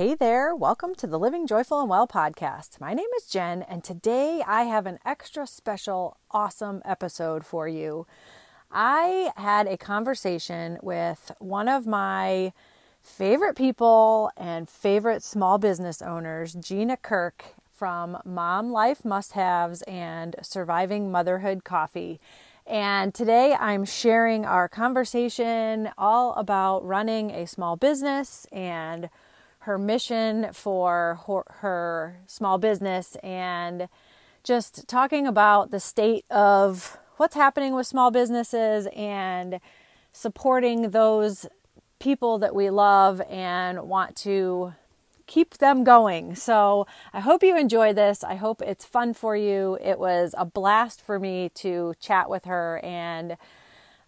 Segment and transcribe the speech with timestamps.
[0.00, 2.80] Hey there, welcome to the Living Joyful and Well podcast.
[2.80, 8.06] My name is Jen, and today I have an extra special, awesome episode for you.
[8.72, 12.54] I had a conversation with one of my
[13.02, 20.34] favorite people and favorite small business owners, Gina Kirk from Mom Life Must Haves and
[20.40, 22.18] Surviving Motherhood Coffee.
[22.66, 29.10] And today I'm sharing our conversation all about running a small business and
[29.70, 33.88] her mission for her, her, small business and
[34.42, 39.60] just talking about the state of what's happening with small businesses and
[40.12, 41.46] supporting those
[42.00, 44.74] people that we love and want to
[45.28, 46.34] keep them going.
[46.34, 48.24] So I hope you enjoy this.
[48.24, 49.78] I hope it's fun for you.
[49.80, 53.36] It was a blast for me to chat with her, and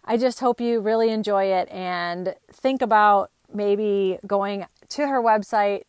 [0.03, 5.81] I just hope you really enjoy it and think about maybe going to her website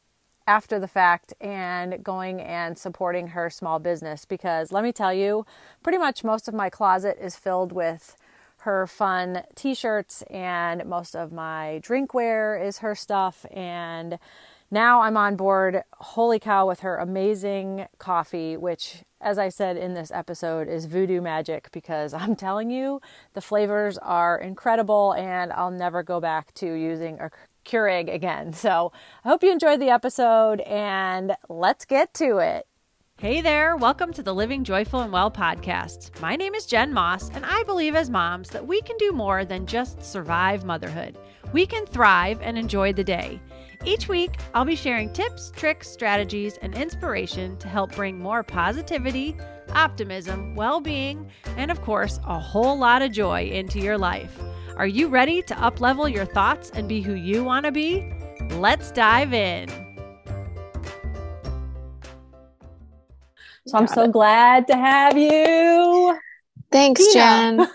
[0.47, 5.45] after the fact and going and supporting her small business because let me tell you,
[5.83, 8.17] pretty much most of my closet is filled with
[8.59, 13.45] her fun t-shirts and most of my drinkware is her stuff.
[13.53, 14.19] And
[14.71, 19.93] now I'm on board, holy cow, with her amazing coffee, which, as I said in
[19.93, 23.03] this episode, is voodoo magic because I'm telling you,
[23.35, 27.31] the flavors are incredible and I'll never go back to using a
[27.65, 28.53] Keurig again.
[28.53, 28.93] So
[29.25, 32.67] I hope you enjoyed the episode and let's get to it.
[33.17, 36.21] Hey there, welcome to the Living Joyful and Well podcast.
[36.21, 39.45] My name is Jen Moss, and I believe as moms that we can do more
[39.45, 41.17] than just survive motherhood.
[41.53, 43.41] We can thrive and enjoy the day.
[43.85, 49.37] Each week, I'll be sharing tips, tricks, strategies, and inspiration to help bring more positivity,
[49.75, 54.37] optimism, well being, and of course, a whole lot of joy into your life.
[54.77, 58.13] Are you ready to uplevel your thoughts and be who you want to be?
[58.55, 59.69] Let's dive in.
[63.69, 66.19] So I'm so glad to have you.
[66.73, 67.59] Thanks, Jen.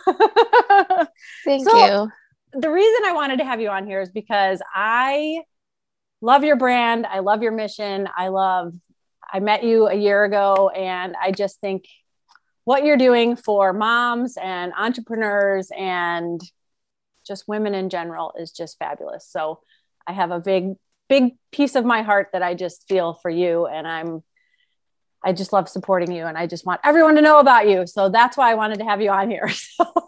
[1.45, 2.11] Thank so, you.
[2.59, 5.43] The reason I wanted to have you on here is because I
[6.19, 7.05] love your brand.
[7.05, 8.09] I love your mission.
[8.17, 8.73] I love,
[9.31, 11.85] I met you a year ago, and I just think
[12.65, 16.41] what you're doing for moms and entrepreneurs and
[17.29, 19.25] just women in general is just fabulous.
[19.25, 19.62] So
[20.06, 20.73] I have a big,
[21.07, 23.67] big piece of my heart that I just feel for you.
[23.67, 24.23] And I'm,
[25.23, 27.88] I just love supporting you and I just want everyone to know about you.
[27.88, 29.50] So that's why I wanted to have you on here.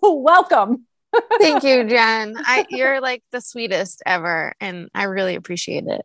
[0.02, 0.86] So welcome.
[1.40, 2.36] Thank you, Jen.
[2.38, 6.02] I, you're like the sweetest ever, and I really appreciate it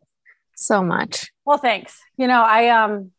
[0.56, 1.30] so much.
[1.44, 1.98] Well, thanks.
[2.16, 3.12] You know, I um,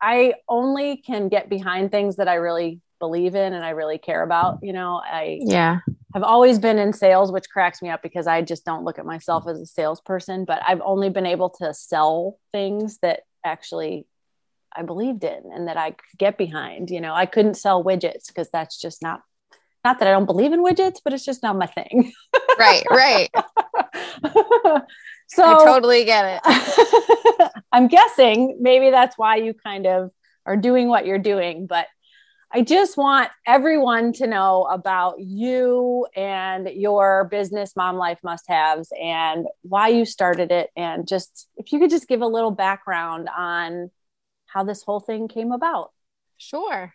[0.00, 4.22] I only can get behind things that I really believe in and I really care
[4.22, 4.58] about.
[4.62, 5.80] You know, I yeah
[6.16, 9.04] have always been in sales, which cracks me up because I just don't look at
[9.04, 10.46] myself as a salesperson.
[10.46, 14.06] But I've only been able to sell things that actually
[14.74, 16.90] I believed in and that I could get behind.
[16.90, 19.20] You know, I couldn't sell widgets because that's just not
[19.84, 22.10] not that I don't believe in widgets, but it's just not my thing.
[22.58, 23.28] right, right.
[25.28, 27.50] so I totally get it.
[27.72, 30.10] I'm guessing maybe that's why you kind of
[30.46, 31.88] are doing what you're doing, but
[32.52, 38.92] I just want everyone to know about you and your business, Mom Life Must Haves,
[39.00, 40.70] and why you started it.
[40.76, 43.90] And just if you could just give a little background on
[44.46, 45.90] how this whole thing came about.
[46.36, 46.92] Sure.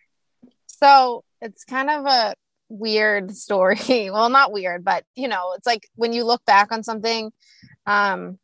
[0.67, 2.33] So it's kind of a
[2.69, 4.09] weird story.
[4.11, 7.31] well, not weird, but you know, it's like when you look back on something,
[7.85, 8.39] um,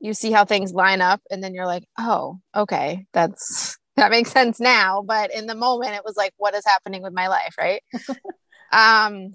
[0.00, 4.30] you see how things line up, and then you're like, oh, okay, that's that makes
[4.30, 5.02] sense now.
[5.02, 7.82] But in the moment, it was like, what is happening with my life, right?
[8.72, 9.34] um,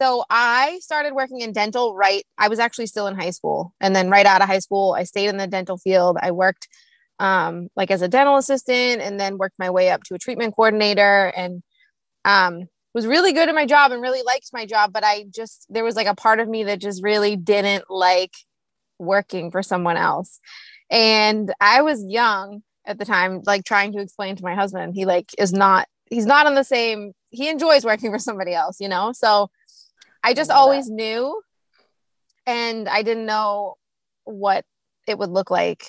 [0.00, 2.24] so I started working in dental right.
[2.36, 3.72] I was actually still in high school.
[3.80, 6.18] And then right out of high school, I stayed in the dental field.
[6.20, 6.68] I worked
[7.20, 10.54] um, like as a dental assistant and then worked my way up to a treatment
[10.56, 11.62] coordinator and
[12.24, 14.92] um, was really good at my job and really liked my job.
[14.92, 18.34] But I just, there was like a part of me that just really didn't like
[18.98, 20.40] working for someone else.
[20.90, 25.04] And I was young at the time, like trying to explain to my husband, he
[25.04, 28.88] like is not, he's not on the same, he enjoys working for somebody else, you
[28.88, 29.12] know?
[29.12, 29.50] So
[30.22, 30.94] I just I always that.
[30.94, 31.40] knew
[32.46, 33.74] and I didn't know
[34.24, 34.64] what
[35.06, 35.86] it would look like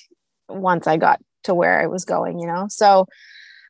[0.50, 2.68] once I got to where I was going, you know?
[2.70, 3.08] So,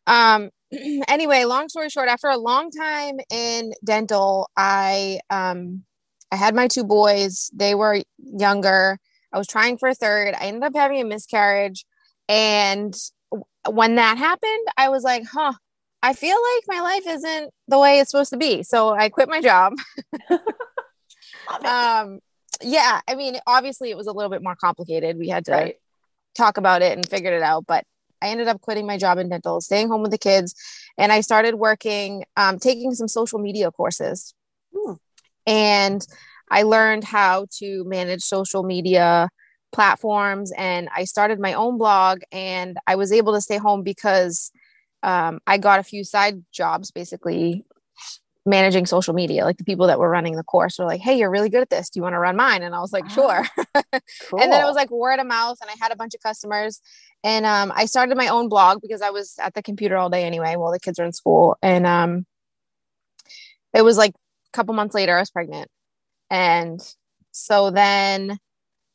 [0.07, 5.83] um, anyway, long story short, after a long time in dental, I, um,
[6.31, 8.97] I had my two boys, they were younger.
[9.31, 10.33] I was trying for a third.
[10.33, 11.85] I ended up having a miscarriage.
[12.27, 12.95] And
[13.69, 15.53] when that happened, I was like, huh,
[16.01, 18.63] I feel like my life isn't the way it's supposed to be.
[18.63, 19.73] So I quit my job.
[21.65, 22.19] um,
[22.61, 25.17] yeah, I mean, obviously it was a little bit more complicated.
[25.17, 25.75] We had to right.
[26.35, 27.65] talk about it and figured it out.
[27.65, 27.85] But
[28.21, 30.55] I ended up quitting my job in dental, staying home with the kids,
[30.97, 34.33] and I started working, um, taking some social media courses.
[34.75, 34.93] Hmm.
[35.47, 36.05] And
[36.49, 39.29] I learned how to manage social media
[39.75, 44.49] platforms and I started my own blog and I was able to stay home because
[45.03, 47.65] um, I got a few side jobs basically
[48.45, 49.43] managing social media.
[49.43, 51.69] Like the people that were running the course were like, Hey, you're really good at
[51.69, 51.89] this.
[51.89, 52.63] Do you want to run mine?
[52.63, 53.45] And I was like, Sure.
[54.29, 54.39] cool.
[54.41, 56.79] and then it was like word of mouth and I had a bunch of customers.
[57.21, 60.23] And um, I started my own blog because I was at the computer all day
[60.23, 61.57] anyway while the kids were in school.
[61.61, 62.25] And um,
[63.73, 65.67] it was like a couple months later, I was pregnant.
[66.29, 66.79] And
[67.31, 68.37] so then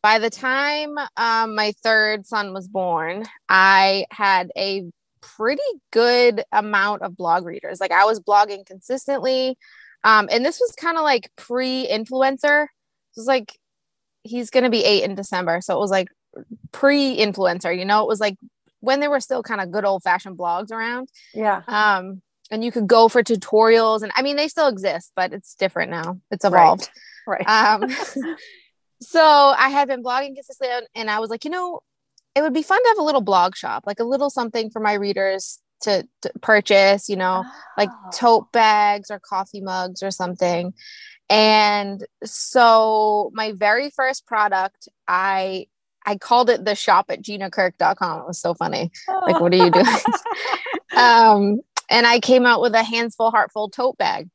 [0.02, 4.84] by the time um, my third son was born, I had a
[5.20, 5.62] pretty
[5.92, 7.80] good amount of blog readers.
[7.80, 9.56] Like I was blogging consistently.
[10.02, 12.64] Um, and this was kind of like pre influencer.
[12.64, 13.56] It was like,
[14.22, 15.60] he's going to be eight in December.
[15.60, 16.08] So it was like
[16.72, 18.36] pre influencer, you know, it was like
[18.80, 21.08] when there were still kind of good old fashioned blogs around.
[21.34, 21.62] Yeah.
[21.68, 25.54] Um, and you could go for tutorials and I mean, they still exist, but it's
[25.54, 26.18] different now.
[26.30, 26.88] It's evolved.
[27.26, 27.44] Right.
[27.46, 27.82] right.
[27.82, 27.90] Um,
[29.00, 31.80] so I had been blogging consistently and I was like, you know,
[32.34, 34.80] it would be fun to have a little blog shop, like a little something for
[34.80, 37.52] my readers to, to purchase, you know, oh.
[37.76, 40.74] like tote bags or coffee mugs or something.
[41.28, 45.66] And so my very first product, I
[46.06, 48.20] I called it the shop at ginakirk.com.
[48.20, 48.90] It was so funny.
[49.08, 49.20] Oh.
[49.26, 49.86] Like, what are you doing?
[50.96, 54.28] um, and I came out with a handsful, heartful tote bag.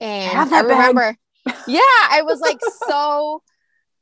[0.00, 1.16] And I remember,
[1.46, 1.56] bag.
[1.66, 3.42] yeah, I was like so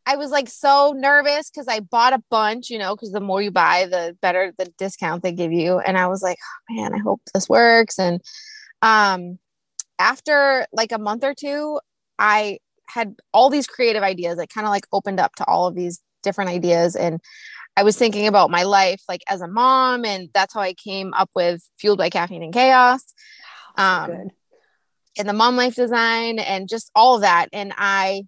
[0.08, 3.42] I was like so nervous because I bought a bunch, you know, because the more
[3.42, 5.80] you buy, the better the discount they give you.
[5.80, 7.98] And I was like, oh, man, I hope this works.
[7.98, 8.20] And
[8.82, 9.40] um,
[9.98, 11.80] after like a month or two,
[12.20, 12.58] I
[12.88, 14.38] had all these creative ideas.
[14.38, 16.94] I kind of like opened up to all of these different ideas.
[16.94, 17.20] And
[17.76, 20.04] I was thinking about my life like as a mom.
[20.04, 23.02] And that's how I came up with Fueled by Caffeine and Chaos.
[23.76, 24.30] Um,
[25.18, 27.48] and the mom life design and just all of that.
[27.52, 28.22] And I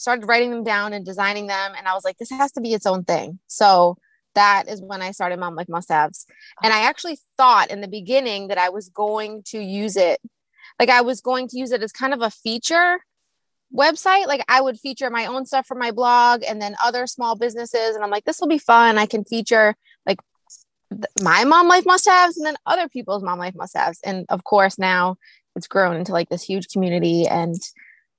[0.00, 1.72] started writing them down and designing them.
[1.76, 3.38] And I was like, this has to be its own thing.
[3.48, 3.98] So
[4.34, 6.26] that is when I started Mom Life Must Haves.
[6.62, 10.18] And I actually thought in the beginning that I was going to use it,
[10.78, 13.00] like I was going to use it as kind of a feature
[13.76, 14.26] website.
[14.26, 17.94] Like I would feature my own stuff for my blog and then other small businesses.
[17.94, 18.96] And I'm like, this will be fun.
[18.96, 19.76] I can feature
[20.06, 20.20] like
[21.20, 24.00] my mom life must haves and then other people's mom life must haves.
[24.02, 25.16] And of course, now
[25.56, 27.56] it's grown into like this huge community and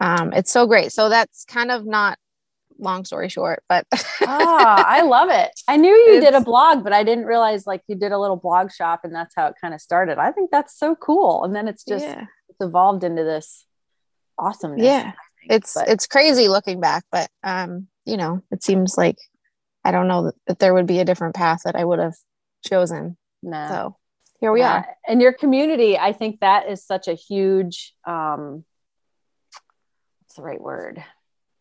[0.02, 0.92] um, it's so great.
[0.92, 2.18] So that's kind of not
[2.80, 3.86] long story short, but
[4.24, 5.52] ah, I love it.
[5.68, 8.36] I knew you did a blog, but I didn't realize like you did a little
[8.36, 10.18] blog shop and that's how it kind of started.
[10.18, 11.44] I think that's so cool.
[11.44, 12.26] And then it's just yeah.
[12.50, 13.66] it's evolved into this
[14.40, 14.84] awesomeness.
[14.84, 15.12] Yeah.
[15.44, 15.88] It's but.
[15.88, 19.18] it's crazy looking back, but um, you know, it seems like
[19.84, 22.16] I don't know that, that there would be a different path that I would have
[22.66, 23.18] chosen.
[23.44, 23.68] No.
[23.70, 23.98] So
[24.40, 24.88] here we are.
[25.08, 28.66] And your community, I think that is such a huge um
[30.32, 31.04] what's the right word.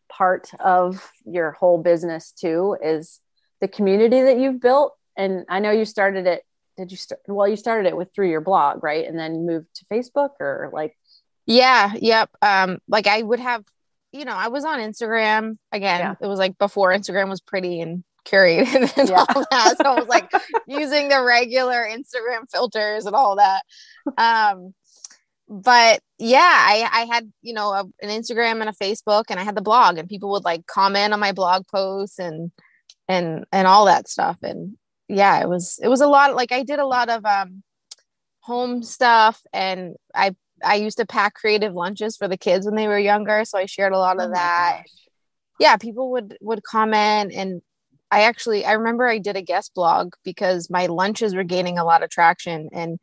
[0.09, 3.19] Part of your whole business too is
[3.59, 4.95] the community that you've built.
[5.17, 6.43] And i know you started it
[6.77, 9.05] did you start well you started it with through your blog right?
[9.05, 10.97] And then moved to facebook or like
[11.45, 12.29] yeah yep.
[12.41, 13.65] Um like i would have
[14.13, 15.57] you know i was on instagram.
[15.73, 16.15] Again yeah.
[16.21, 19.25] it was like before instagram was pretty and curated and yeah.
[19.35, 19.75] all that.
[19.77, 20.31] So i was like
[20.65, 23.63] using the regular instagram filters and all that.
[24.17, 24.73] Um
[25.51, 29.43] but yeah, I, I had, you know, a, an Instagram and a Facebook and I
[29.43, 32.51] had the blog and people would like comment on my blog posts and,
[33.09, 34.37] and, and all that stuff.
[34.41, 34.77] And
[35.09, 36.35] yeah, it was, it was a lot.
[36.35, 37.63] Like I did a lot of, um,
[38.39, 42.87] home stuff and I, I used to pack creative lunches for the kids when they
[42.87, 43.43] were younger.
[43.43, 44.83] So I shared a lot of oh that.
[45.59, 45.75] Yeah.
[45.75, 47.61] People would, would comment and
[48.09, 51.83] I actually, I remember I did a guest blog because my lunches were gaining a
[51.83, 52.99] lot of traction and,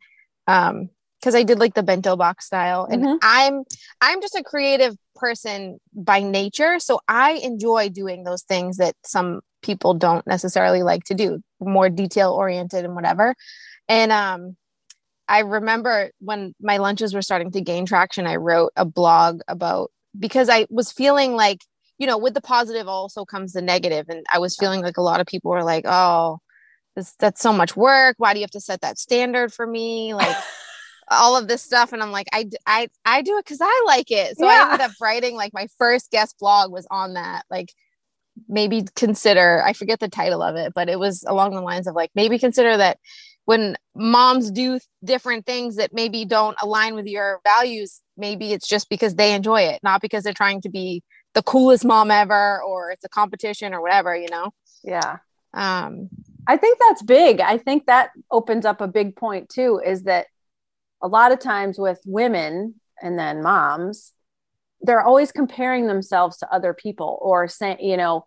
[0.47, 0.89] um,
[1.19, 3.17] because I did like the bento box style and mm-hmm.
[3.21, 3.63] I'm
[4.01, 9.41] I'm just a creative person by nature so I enjoy doing those things that some
[9.61, 13.35] people don't necessarily like to do more detail oriented and whatever.
[13.87, 14.55] And um
[15.27, 19.91] I remember when my lunches were starting to gain traction I wrote a blog about
[20.17, 21.61] because I was feeling like
[21.97, 25.01] you know with the positive also comes the negative and I was feeling like a
[25.01, 26.39] lot of people were like oh
[26.95, 28.15] this that's so much work.
[28.17, 30.13] Why do you have to set that standard for me?
[30.13, 30.35] Like
[31.11, 34.11] all of this stuff and i'm like i i, I do it because i like
[34.11, 34.67] it so yeah.
[34.69, 37.73] i ended up writing like my first guest blog was on that like
[38.47, 41.95] maybe consider i forget the title of it but it was along the lines of
[41.95, 42.97] like maybe consider that
[43.45, 48.89] when moms do different things that maybe don't align with your values maybe it's just
[48.89, 52.91] because they enjoy it not because they're trying to be the coolest mom ever or
[52.91, 54.51] it's a competition or whatever you know
[54.83, 55.17] yeah
[55.53, 56.09] Um,
[56.47, 57.41] I think that's big.
[57.41, 60.27] I think that opens up a big point too is that
[61.01, 64.13] a lot of times with women and then moms,
[64.81, 68.25] they're always comparing themselves to other people or saying, you know,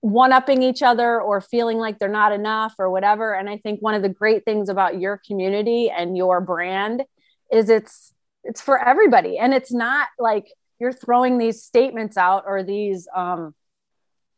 [0.00, 3.34] one upping each other or feeling like they're not enough or whatever.
[3.34, 7.04] And I think one of the great things about your community and your brand
[7.52, 10.46] is it's it's for everybody and it's not like
[10.78, 13.54] you're throwing these statements out or these um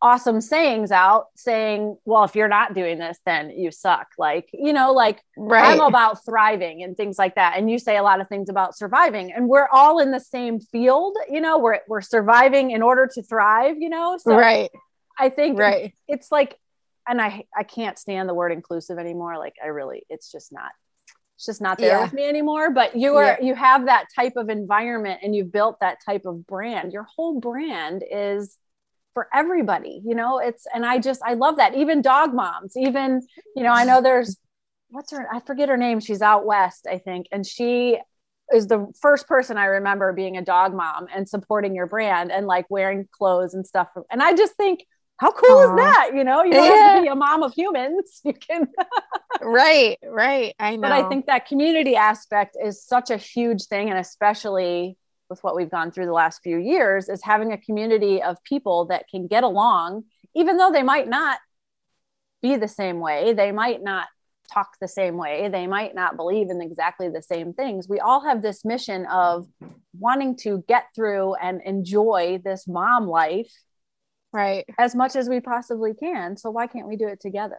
[0.02, 4.08] awesome sayings out saying, well, if you're not doing this, then you suck.
[4.18, 5.64] Like, you know, like right.
[5.64, 7.56] I'm about thriving and things like that.
[7.56, 10.58] And you say a lot of things about surviving and we're all in the same
[10.58, 14.18] field, you know, we're, we're surviving in order to thrive, you know?
[14.18, 14.70] So right.
[15.16, 15.94] I think right.
[16.08, 16.58] it's like,
[17.08, 19.38] and I, I can't stand the word inclusive anymore.
[19.38, 20.72] Like I really, it's just not,
[21.36, 22.02] it's just not there yeah.
[22.02, 22.70] with me anymore.
[22.70, 23.40] But you are, yeah.
[23.40, 26.92] you have that type of environment and you've built that type of brand.
[26.92, 28.58] Your whole brand is
[29.14, 33.20] for everybody you know it's and i just i love that even dog moms even
[33.56, 34.36] you know i know there's
[34.90, 37.98] what's her i forget her name she's out west i think and she
[38.52, 42.46] is the first person i remember being a dog mom and supporting your brand and
[42.46, 44.84] like wearing clothes and stuff and i just think
[45.18, 45.70] how cool Aww.
[45.70, 46.86] is that you know you don't yeah.
[46.88, 48.66] have to be a mom of humans you can
[49.40, 53.90] right right i know but i think that community aspect is such a huge thing
[53.90, 54.96] and especially
[55.32, 58.84] with what we've gone through the last few years is having a community of people
[58.84, 60.04] that can get along
[60.36, 61.38] even though they might not
[62.42, 64.06] be the same way they might not
[64.52, 67.88] talk the same way they might not believe in exactly the same things.
[67.88, 69.46] We all have this mission of
[69.98, 73.52] wanting to get through and enjoy this mom life
[74.32, 74.64] right.
[74.78, 76.36] as much as we possibly can.
[76.36, 77.58] So why can't we do it together?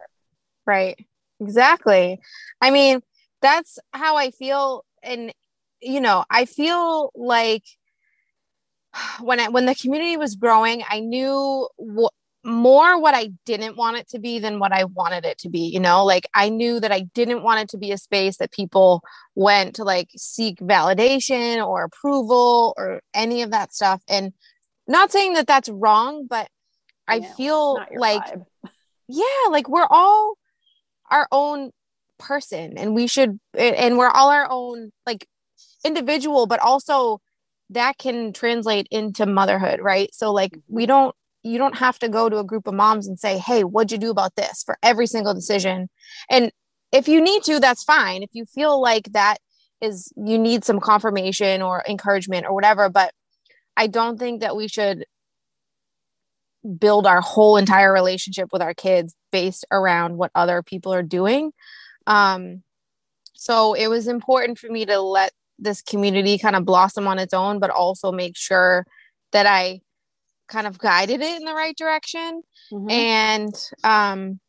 [0.66, 0.96] Right.
[1.40, 2.20] Exactly.
[2.60, 3.00] I mean
[3.44, 5.30] that's how i feel and
[5.84, 7.64] you know, I feel like
[9.20, 12.12] when I, when the community was growing, I knew what
[12.44, 15.60] more what I didn't want it to be than what I wanted it to be.
[15.60, 18.52] You know, like I knew that I didn't want it to be a space that
[18.52, 19.02] people
[19.34, 24.02] went to like seek validation or approval or any of that stuff.
[24.08, 24.32] And
[24.86, 26.48] not saying that that's wrong, but
[27.08, 28.44] I feel like, vibe.
[29.08, 30.36] yeah, like we're all
[31.10, 31.70] our own
[32.18, 35.26] person and we should, and we're all our own, like
[35.84, 37.20] individual, but also
[37.70, 40.12] that can translate into motherhood, right?
[40.14, 40.88] So like we mm-hmm.
[40.88, 43.92] don't you don't have to go to a group of moms and say, "Hey, what'd
[43.92, 45.88] you do about this?" for every single decision.
[46.30, 46.50] And
[46.92, 48.22] if you need to, that's fine.
[48.22, 49.38] If you feel like that
[49.80, 53.12] is you need some confirmation or encouragement or whatever, but
[53.76, 55.04] I don't think that we should
[56.78, 61.52] build our whole entire relationship with our kids based around what other people are doing.
[62.06, 62.62] Um,
[63.34, 67.34] so it was important for me to let this community kind of blossom on its
[67.34, 68.86] own, but also make sure
[69.32, 69.80] that I
[70.48, 72.42] kind of guided it in the right direction.
[72.72, 72.90] Mm-hmm.
[72.90, 74.40] And um,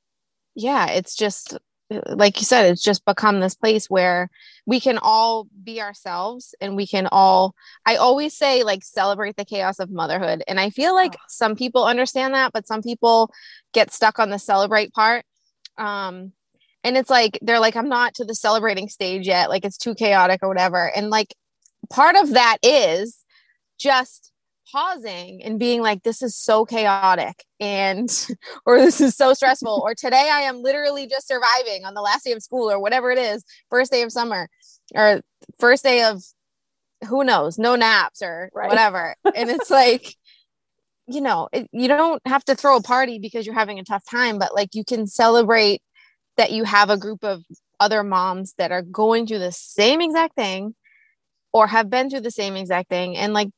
[0.56, 1.58] yeah, it's just
[1.90, 4.30] like you said, it's just become this place where
[4.66, 7.54] we can all be ourselves and we can all,
[7.86, 10.44] I always say, like, celebrate the chaos of motherhood.
[10.48, 11.24] And I feel like oh.
[11.28, 13.32] some people understand that, but some people
[13.72, 15.26] get stuck on the celebrate part.
[15.78, 16.32] Um,
[16.86, 19.50] and it's like they're like i'm not to the celebrating stage yet.
[19.50, 20.92] Like it's too chaotic or whatever.
[20.96, 21.36] And like
[21.90, 23.18] part of that is
[23.78, 24.32] just
[24.72, 28.10] pausing and being like this is so chaotic and
[28.66, 32.24] or this is so stressful or today i am literally just surviving on the last
[32.24, 34.50] day of school or whatever it is first day of summer
[34.96, 35.22] or
[35.60, 36.24] first day of
[37.08, 38.70] who knows no naps or right.
[38.70, 39.16] whatever.
[39.36, 40.16] And it's like
[41.08, 44.04] you know it, you don't have to throw a party because you're having a tough
[44.10, 45.82] time but like you can celebrate
[46.38, 47.44] that you have a group of
[47.80, 50.76] other moms that are going through the same exact thing
[51.54, 53.16] or have been through the same exact thing.
[53.18, 53.50] And like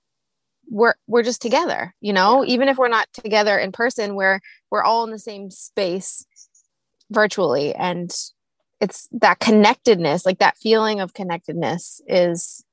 [0.70, 2.44] we're we're just together you know?
[2.44, 2.54] Yeah.
[2.54, 6.26] even if we're not together in person we're we're all in the same space
[7.10, 7.74] virtually.
[7.74, 8.14] And
[8.82, 12.64] it's that connectedness like that feeling of connectedness is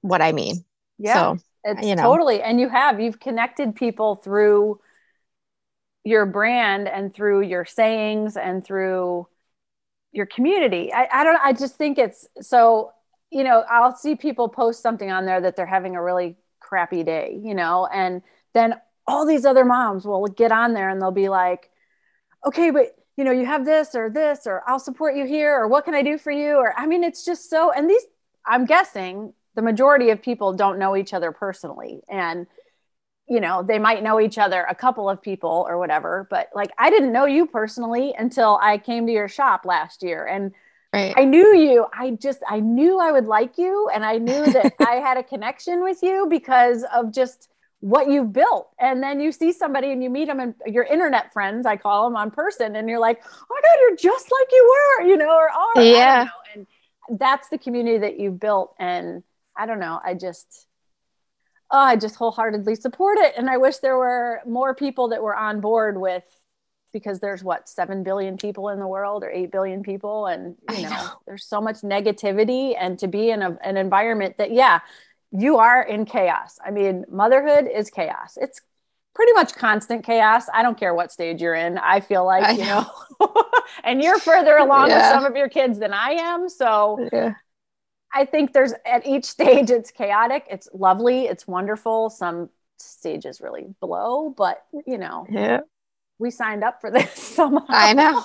[0.00, 0.64] what i mean.
[0.98, 1.14] Yeah.
[1.14, 2.02] So, it's you know.
[2.02, 4.80] totally and you have you've connected people through
[6.04, 9.26] your brand and through your sayings and through
[10.12, 10.92] your community.
[10.92, 12.92] I, I don't I just think it's so,
[13.30, 17.02] you know, I'll see people post something on there that they're having a really crappy
[17.02, 18.22] day, you know, and
[18.54, 18.74] then
[19.06, 21.70] all these other moms will get on there and they'll be like,
[22.46, 25.68] okay, but you know, you have this or this, or I'll support you here, or
[25.68, 26.54] what can I do for you?
[26.54, 28.02] Or I mean, it's just so, and these,
[28.46, 32.00] I'm guessing the majority of people don't know each other personally.
[32.08, 32.46] And
[33.30, 36.72] you know, they might know each other, a couple of people or whatever, but like
[36.76, 40.26] I didn't know you personally until I came to your shop last year.
[40.26, 40.52] And
[40.92, 41.14] right.
[41.16, 41.86] I knew you.
[41.96, 43.88] I just, I knew I would like you.
[43.94, 48.32] And I knew that I had a connection with you because of just what you've
[48.32, 48.70] built.
[48.80, 52.08] And then you see somebody and you meet them and your internet friends, I call
[52.08, 55.16] them on person, and you're like, oh my God, you're just like you were, you
[55.16, 55.82] know, or oh, are.
[55.82, 56.28] Yeah.
[56.54, 56.66] And
[57.16, 58.74] that's the community that you've built.
[58.80, 59.22] And
[59.56, 60.66] I don't know, I just,
[61.70, 63.34] oh, I just wholeheartedly support it.
[63.36, 66.24] And I wish there were more people that were on board with
[66.92, 70.82] because there's what 7 billion people in the world or 8 billion people and you
[70.82, 71.08] know, know.
[71.26, 74.80] there's so much negativity and to be in a, an environment that yeah
[75.30, 78.60] you are in chaos i mean motherhood is chaos it's
[79.14, 82.50] pretty much constant chaos i don't care what stage you're in i feel like I
[82.52, 82.86] you know,
[83.20, 83.44] know
[83.84, 84.96] and you're further along yeah.
[84.96, 87.34] with some of your kids than i am so yeah.
[88.14, 92.48] I think there's at each stage it's chaotic it's lovely it's wonderful some
[92.78, 95.60] stages really blow but you know yeah
[96.20, 97.64] we signed up for this somehow.
[97.68, 98.22] I know.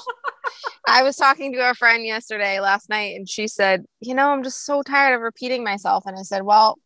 [0.87, 4.43] I was talking to a friend yesterday last night and she said, You know, I'm
[4.43, 6.03] just so tired of repeating myself.
[6.05, 6.77] And I said, Well,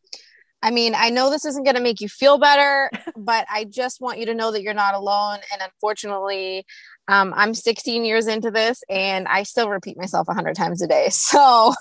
[0.62, 4.00] I mean, I know this isn't going to make you feel better, but I just
[4.00, 5.39] want you to know that you're not alone.
[5.51, 6.65] And unfortunately,
[7.10, 11.10] um, I'm 16 years into this and I still repeat myself 100 times a day.
[11.20, 11.74] So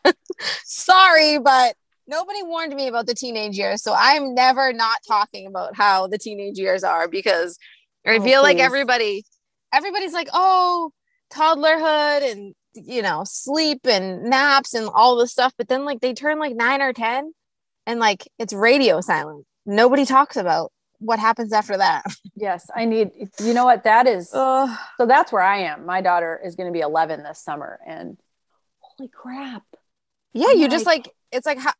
[0.64, 1.74] sorry, but
[2.06, 3.82] nobody warned me about the teenage years.
[3.82, 7.58] So I'm never not talking about how the teenage years are because
[8.06, 8.44] I oh, feel please.
[8.44, 9.24] like everybody,
[9.72, 10.92] everybody's like, oh,
[11.32, 15.52] toddlerhood and you know, sleep and naps and all this stuff.
[15.58, 17.32] But then like they turn like nine or ten
[17.86, 19.46] and like it's radio silent.
[19.66, 22.04] Nobody talks about what happens after that.
[22.36, 24.30] Yes, I need you know what that is.
[24.30, 25.84] so that's where I am.
[25.84, 28.16] My daughter is going to be 11 this summer and
[28.78, 29.62] holy crap.
[30.32, 31.72] Yeah, you just like it's like how,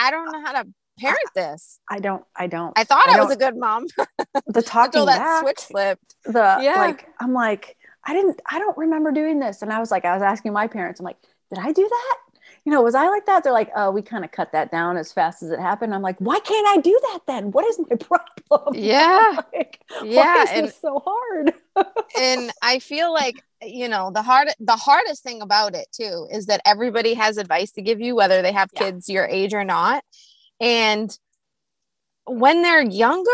[0.00, 1.78] I don't know how to parent this.
[1.88, 2.24] I don't.
[2.34, 2.72] I don't.
[2.76, 3.86] I thought I, I was a good mom.
[4.46, 6.16] the talking until that back, switch flipped.
[6.24, 6.76] The yeah.
[6.76, 8.40] like I'm like I didn't.
[8.50, 11.00] I don't remember doing this, and I was like I was asking my parents.
[11.00, 11.18] I'm like,
[11.50, 12.16] did I do that?
[12.64, 13.42] You know, was I like that?
[13.42, 15.92] They're like, oh, we kind of cut that down as fast as it happened.
[15.92, 17.50] I'm like, why can't I do that then?
[17.50, 17.96] What is my
[18.48, 18.74] problem?
[18.76, 21.54] Yeah, like, yeah, and so hard.
[22.16, 26.46] and I feel like you know the hard the hardest thing about it too is
[26.46, 28.80] that everybody has advice to give you whether they have yeah.
[28.80, 30.02] kids your age or not
[30.60, 31.16] and
[32.26, 33.30] when they're younger,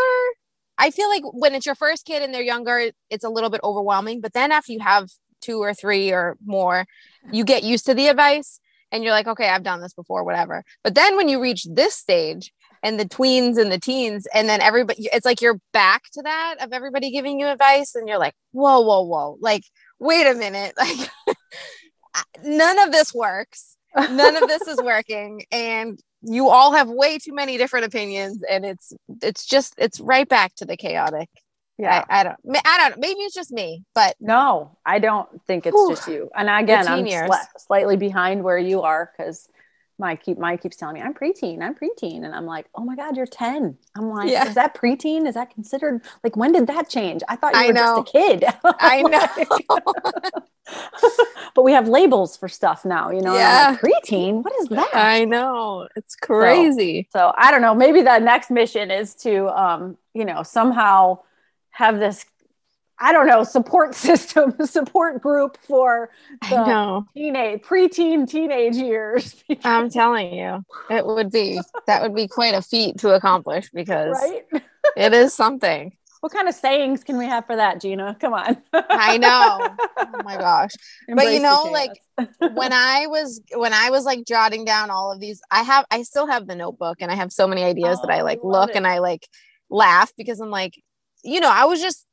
[0.77, 3.61] I feel like when it's your first kid and they're younger, it's a little bit
[3.63, 4.21] overwhelming.
[4.21, 5.09] But then after you have
[5.41, 6.85] two or three or more,
[7.31, 8.59] you get used to the advice
[8.91, 10.63] and you're like, okay, I've done this before, whatever.
[10.83, 12.51] But then when you reach this stage
[12.83, 16.55] and the tweens and the teens, and then everybody, it's like you're back to that
[16.61, 19.63] of everybody giving you advice, and you're like, whoa, whoa, whoa, like,
[19.99, 21.09] wait a minute, like,
[22.43, 23.75] none of this works.
[23.95, 25.43] None of this is working.
[25.51, 30.27] And you all have way too many different opinions and it's it's just it's right
[30.27, 31.29] back to the chaotic
[31.79, 35.65] yeah i, I don't i don't maybe it's just me but no i don't think
[35.65, 39.47] it's whew, just you and again i'm sl- slightly behind where you are because
[39.99, 42.95] my keep my keeps telling me I'm preteen, I'm preteen, and I'm like, oh my
[42.95, 43.77] god, you're ten.
[43.95, 44.47] I'm like, yeah.
[44.47, 45.27] is that preteen?
[45.27, 47.21] Is that considered like when did that change?
[47.27, 48.45] I thought you were just a kid.
[48.63, 49.27] I know.
[51.55, 53.35] but we have labels for stuff now, you know.
[53.35, 53.77] Yeah.
[53.81, 54.89] Like, preteen, what is that?
[54.93, 57.07] I know, it's crazy.
[57.11, 57.75] So, so I don't know.
[57.75, 61.19] Maybe the next mission is to, um, you know, somehow
[61.79, 62.25] have this
[63.01, 66.09] I don't know, support system, support group for
[66.49, 69.41] the teenage, preteen, teenage years.
[69.63, 74.17] I'm telling you, it would be that would be quite a feat to accomplish because
[74.21, 74.43] right?
[74.97, 75.93] it is something.
[76.19, 78.17] What kind of sayings can we have for that, Gina?
[78.19, 78.57] Come on.
[78.73, 79.73] I know.
[79.97, 80.71] Oh my gosh.
[81.07, 81.93] Embrace but you know, like
[82.51, 86.01] when I was when I was like jotting down all of these, I have I
[86.01, 88.71] still have the notebook and I have so many ideas oh, that I like look
[88.71, 88.75] it.
[88.75, 89.29] and I like
[89.69, 90.83] laugh because I'm like,
[91.23, 92.05] you know, I was just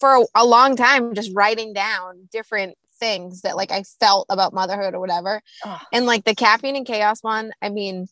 [0.00, 4.94] for a long time just writing down different things that like I felt about motherhood
[4.94, 5.42] or whatever.
[5.64, 5.80] Ugh.
[5.92, 8.06] And like the caffeine and chaos one, I mean,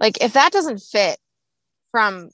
[0.00, 1.18] like if that doesn't fit
[1.92, 2.30] from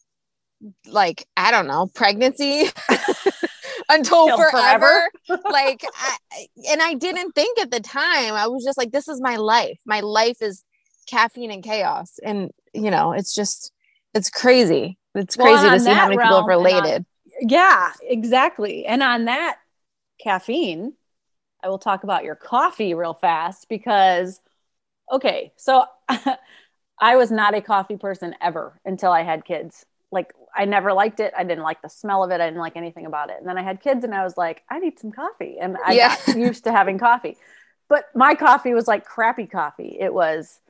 [0.87, 2.71] like I don't know, pregnancy
[3.89, 5.43] until forever, forever.
[5.51, 8.35] like I, and I didn't think at the time.
[8.35, 9.79] I was just like this is my life.
[9.87, 10.65] My life is
[11.07, 13.73] caffeine and chaos and you know, it's just
[14.15, 14.97] it's crazy.
[15.15, 17.05] It's crazy well, to see how many people have related
[17.41, 18.87] yeah, exactly.
[18.87, 19.59] And on that
[20.23, 20.95] caffeine,
[21.63, 24.41] I will talk about your coffee real fast because,
[25.11, 25.85] okay, so
[27.01, 29.85] I was not a coffee person ever until I had kids.
[30.13, 31.33] Like, I never liked it.
[31.37, 32.41] I didn't like the smell of it.
[32.41, 33.37] I didn't like anything about it.
[33.39, 35.57] And then I had kids and I was like, I need some coffee.
[35.61, 36.17] And I yeah.
[36.27, 37.37] got used to having coffee.
[37.89, 39.97] But my coffee was like crappy coffee.
[39.99, 40.61] It was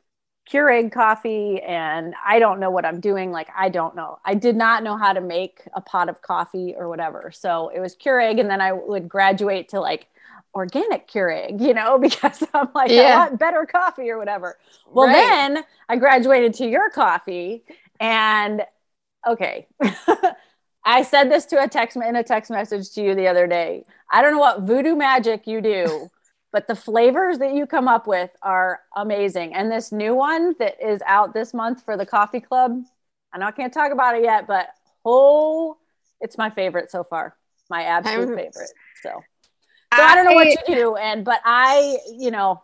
[0.51, 3.31] Keurig coffee and I don't know what I'm doing.
[3.31, 4.19] Like, I don't know.
[4.25, 7.31] I did not know how to make a pot of coffee or whatever.
[7.33, 8.41] So it was Keurig.
[8.41, 10.09] And then I would graduate to like
[10.55, 13.03] organic Keurig, you know, because I'm like, yeah.
[13.03, 14.59] I want better coffee or whatever.
[14.91, 15.15] Well, right.
[15.15, 17.63] then I graduated to your coffee
[18.01, 18.63] and
[19.27, 19.69] okay.
[20.85, 23.85] I said this to a text in a text message to you the other day.
[24.11, 26.11] I don't know what voodoo magic you do,
[26.53, 29.55] but the flavors that you come up with are amazing.
[29.55, 32.83] And this new one that is out this month for the coffee club,
[33.33, 34.69] I know I can't talk about it yet, but
[35.05, 35.77] oh,
[36.21, 37.37] it's my favorite so far.
[37.69, 38.73] My absolute I'm, favorite.
[39.03, 39.23] So, so
[39.93, 42.63] I, I don't know what you do, and but I, you know,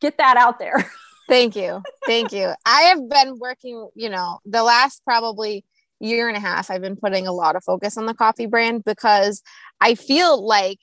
[0.00, 0.90] get that out there.
[1.28, 1.82] Thank you.
[2.06, 2.52] Thank you.
[2.66, 5.64] I have been working, you know, the last probably
[6.00, 8.84] year and a half, I've been putting a lot of focus on the coffee brand
[8.84, 9.42] because
[9.80, 10.78] I feel like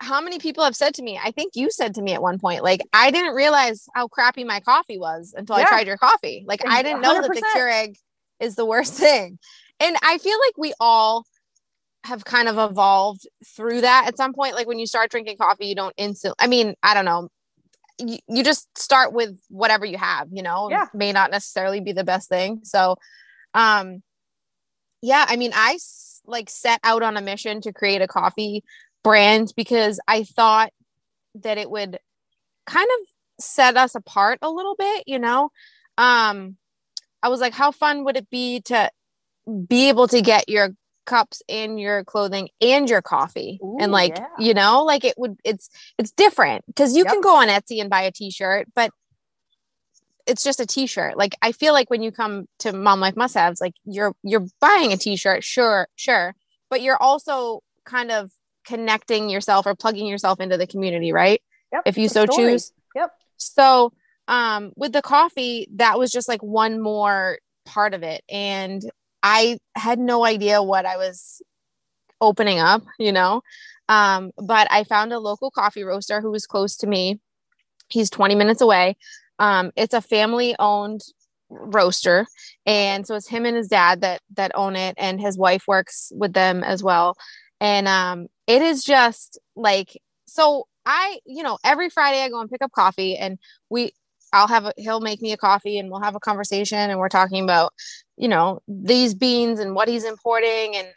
[0.00, 2.38] how many people have said to me, I think you said to me at one
[2.38, 5.64] point, like, I didn't realize how crappy my coffee was until yeah.
[5.64, 6.44] I tried your coffee.
[6.46, 7.22] Like, I didn't know 100%.
[7.22, 7.96] that the Keurig
[8.40, 9.38] is the worst thing.
[9.80, 11.24] And I feel like we all
[12.04, 13.26] have kind of evolved
[13.56, 14.54] through that at some point.
[14.54, 17.28] Like, when you start drinking coffee, you don't instantly, I mean, I don't know.
[17.98, 20.86] You, you just start with whatever you have, you know, yeah.
[20.92, 22.60] may not necessarily be the best thing.
[22.64, 22.96] So,
[23.54, 24.02] um,
[25.00, 25.78] yeah, I mean, I
[26.26, 28.64] like set out on a mission to create a coffee
[29.04, 30.72] brand because I thought
[31.36, 31.98] that it would
[32.66, 33.06] kind of
[33.44, 35.50] set us apart a little bit, you know.
[35.96, 36.56] Um
[37.22, 38.90] I was like how fun would it be to
[39.68, 40.70] be able to get your
[41.06, 44.26] cups in your clothing and your coffee Ooh, and like yeah.
[44.38, 47.12] you know like it would it's it's different because you yep.
[47.12, 48.90] can go on etsy and buy a t-shirt but
[50.26, 51.16] it's just a t-shirt.
[51.16, 54.46] Like I feel like when you come to Mom Life Must Haves, like you're you're
[54.60, 56.34] buying a t-shirt, sure, sure,
[56.70, 58.30] but you're also kind of
[58.64, 61.40] connecting yourself or plugging yourself into the community, right?
[61.72, 61.82] Yep.
[61.86, 62.52] If you so story.
[62.52, 62.72] choose.
[62.94, 63.10] Yep.
[63.36, 63.92] So
[64.28, 68.22] um with the coffee, that was just like one more part of it.
[68.28, 68.82] And
[69.22, 71.42] I had no idea what I was
[72.20, 73.42] opening up, you know.
[73.88, 77.20] Um, but I found a local coffee roaster who was close to me.
[77.88, 78.96] He's 20 minutes away.
[79.38, 81.02] Um, it's a family owned
[81.50, 82.26] roaster
[82.66, 86.10] and so it's him and his dad that that own it and his wife works
[86.14, 87.16] with them as well
[87.60, 92.50] and um it is just like so i you know every friday i go and
[92.50, 93.38] pick up coffee and
[93.70, 93.92] we
[94.32, 97.08] i'll have a he'll make me a coffee and we'll have a conversation and we're
[97.08, 97.72] talking about
[98.16, 100.88] you know these beans and what he's importing and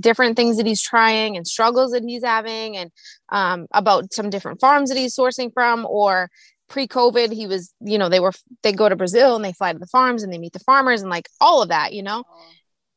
[0.00, 2.90] different things that he's trying and struggles that he's having and
[3.28, 6.30] um, about some different farms that he's sourcing from or
[6.68, 9.78] pre-covid he was you know they were they go to brazil and they fly to
[9.78, 12.24] the farms and they meet the farmers and like all of that you know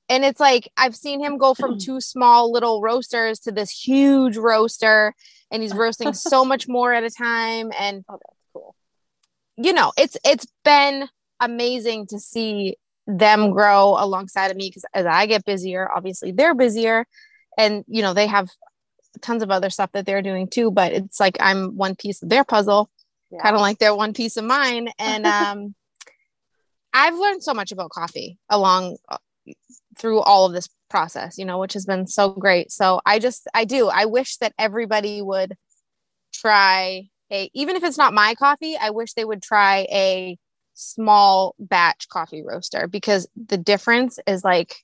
[0.10, 4.38] and it's like i've seen him go from two small little roasters to this huge
[4.38, 5.14] roaster
[5.52, 8.76] and he's roasting so much more at a time and oh that's cool
[9.58, 11.08] you know it's it's been
[11.40, 12.76] amazing to see
[13.08, 17.08] them grow alongside of me because as i get busier obviously they're busier
[17.58, 18.50] and you know they have
[19.22, 22.30] tons of other stuff that they're doing too but it's like i'm one piece of
[22.30, 22.90] their puzzle
[23.32, 23.42] yeah.
[23.42, 24.90] kind of like their one piece of mine.
[24.98, 25.76] And um,
[26.94, 29.18] I've learned so much about coffee along uh,
[30.00, 32.72] through all of this process, you know, which has been so great.
[32.72, 35.56] So I just, I do, I wish that everybody would
[36.34, 40.38] try a, even if it's not my coffee, I wish they would try a
[40.74, 44.76] small batch coffee roaster because the difference is like,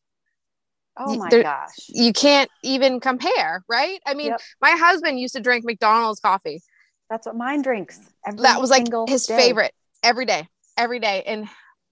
[0.98, 1.90] Oh my gosh.
[1.90, 4.00] You can't even compare, right?
[4.06, 4.40] I mean, yep.
[4.62, 6.62] my husband used to drink McDonald's coffee.
[7.10, 8.00] That's what mine drinks.
[8.38, 9.36] that was like his day.
[9.36, 9.74] favorite
[10.04, 10.48] every day,
[10.78, 11.24] every day.
[11.26, 11.50] And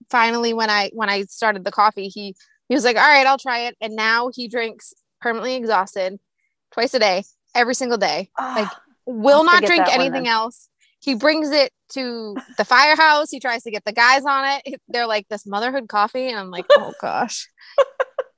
[0.10, 2.36] finally, when I when I started the coffee, he
[2.74, 6.20] he was like, "All right, I'll try it." And now he drinks permanently exhausted
[6.72, 8.32] twice a day, every single day.
[8.40, 8.68] Oh, like,
[9.06, 10.70] will not drink anything else.
[11.00, 13.30] He brings it to the firehouse.
[13.30, 14.82] He tries to get the guys on it.
[14.88, 17.48] They're like this motherhood coffee, and I'm like, oh gosh.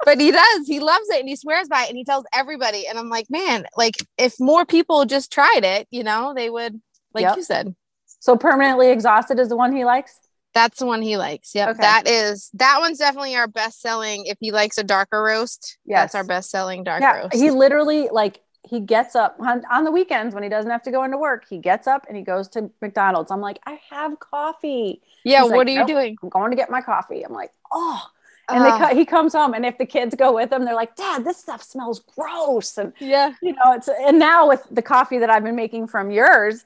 [0.03, 0.67] but he does.
[0.67, 2.87] He loves it and he swears by it and he tells everybody.
[2.87, 6.81] And I'm like, man, like if more people just tried it, you know, they would,
[7.13, 7.37] like yep.
[7.37, 7.73] you said.
[8.19, 10.19] So permanently exhausted is the one he likes.
[10.55, 11.53] That's the one he likes.
[11.53, 11.69] Yep.
[11.69, 11.81] Okay.
[11.81, 14.25] That is that one's definitely our best selling.
[14.25, 15.99] If he likes a darker roast, yes.
[15.99, 17.35] that's our best selling dark yeah, roast.
[17.35, 20.91] He literally like he gets up on, on the weekends when he doesn't have to
[20.91, 21.45] go into work.
[21.47, 23.31] He gets up and he goes to McDonald's.
[23.31, 25.01] I'm like, I have coffee.
[25.23, 26.17] Yeah, He's what like, are you doing?
[26.23, 27.23] I'm going to get my coffee.
[27.23, 28.03] I'm like, oh,
[28.49, 30.95] and uh, they he comes home, and if the kids go with him, they're like,
[30.95, 35.17] "Dad, this stuff smells gross." And yeah, you know, it's and now with the coffee
[35.17, 36.63] that I've been making from yours,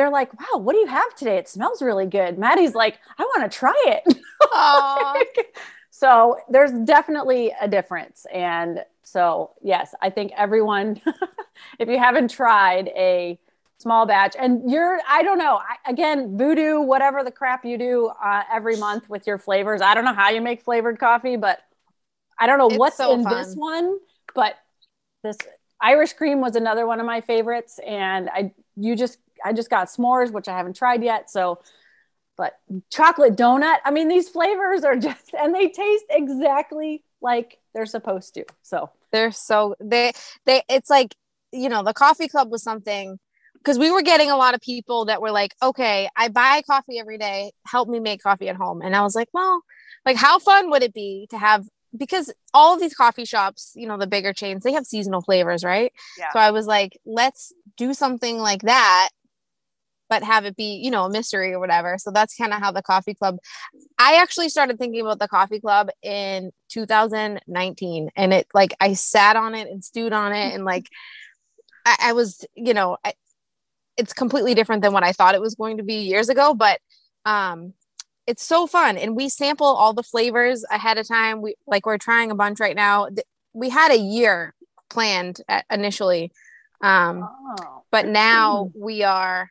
[0.00, 1.36] they're like, "Wow, what do you have today?
[1.36, 4.16] It smells really good." Maddie's like, "I want to try it."
[5.90, 11.02] so there's definitely a difference, and so yes, I think everyone,
[11.78, 13.38] if you haven't tried a
[13.76, 18.10] small batch and you're i don't know I, again voodoo whatever the crap you do
[18.22, 21.60] uh, every month with your flavors i don't know how you make flavored coffee but
[22.38, 23.34] i don't know it's what's so in fun.
[23.34, 23.98] this one
[24.34, 24.56] but
[25.24, 25.38] this
[25.80, 29.88] irish cream was another one of my favorites and i you just i just got
[29.88, 31.60] s'mores which i haven't tried yet so
[32.36, 32.58] but
[32.90, 38.34] chocolate donut i mean these flavors are just and they taste exactly like they're supposed
[38.34, 38.44] to.
[38.62, 40.12] So they're so they
[40.46, 41.14] they it's like
[41.52, 43.18] you know the coffee club was something
[43.54, 46.98] because we were getting a lot of people that were like, okay, I buy coffee
[46.98, 48.80] every day, help me make coffee at home.
[48.80, 49.62] And I was like, well,
[50.06, 53.86] like how fun would it be to have because all of these coffee shops, you
[53.86, 55.92] know, the bigger chains, they have seasonal flavors, right?
[56.16, 56.32] Yeah.
[56.32, 59.08] So I was like, let's do something like that,
[60.10, 61.96] but have it be, you know, a mystery or whatever.
[61.96, 63.38] So that's kind of how the coffee club.
[63.98, 69.36] I actually started thinking about the coffee club in 2019, and it like I sat
[69.36, 70.86] on it and stewed on it, and like
[71.86, 73.14] I, I was, you know, I,
[73.96, 76.80] it's completely different than what I thought it was going to be years ago, but
[77.24, 77.74] um
[78.26, 81.98] it's so fun and we sample all the flavors ahead of time we like we're
[81.98, 83.08] trying a bunch right now
[83.52, 84.54] we had a year
[84.88, 86.32] planned initially
[86.80, 87.82] um oh.
[87.90, 89.50] but now we are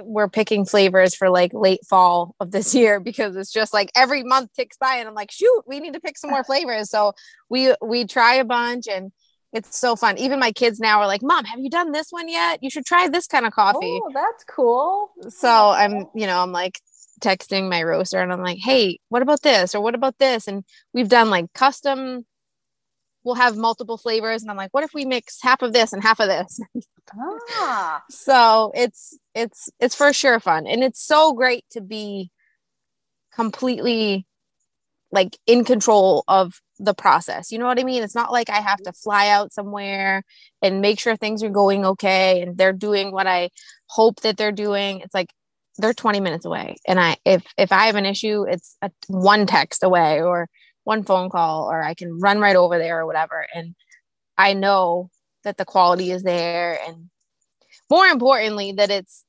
[0.00, 4.22] we're picking flavors for like late fall of this year because it's just like every
[4.22, 7.12] month ticks by and I'm like shoot we need to pick some more flavors so
[7.48, 9.12] we we try a bunch and
[9.52, 12.28] it's so fun even my kids now are like mom have you done this one
[12.28, 16.40] yet you should try this kind of coffee oh that's cool so I'm you know
[16.40, 16.78] I'm like
[17.22, 19.74] texting my roaster and I'm like, hey, what about this?
[19.74, 20.48] Or what about this?
[20.48, 22.26] And we've done like custom,
[23.24, 24.42] we'll have multiple flavors.
[24.42, 26.60] And I'm like, what if we mix half of this and half of this?
[27.16, 28.02] ah.
[28.10, 30.66] So it's it's it's for sure fun.
[30.66, 32.30] And it's so great to be
[33.34, 34.26] completely
[35.10, 37.52] like in control of the process.
[37.52, 38.02] You know what I mean?
[38.02, 40.24] It's not like I have to fly out somewhere
[40.62, 43.50] and make sure things are going okay and they're doing what I
[43.86, 45.00] hope that they're doing.
[45.00, 45.32] It's like
[45.78, 49.46] they're 20 minutes away and i if if i have an issue it's a one
[49.46, 50.48] text away or
[50.84, 53.74] one phone call or i can run right over there or whatever and
[54.36, 55.10] i know
[55.44, 57.10] that the quality is there and
[57.90, 59.24] more importantly that it's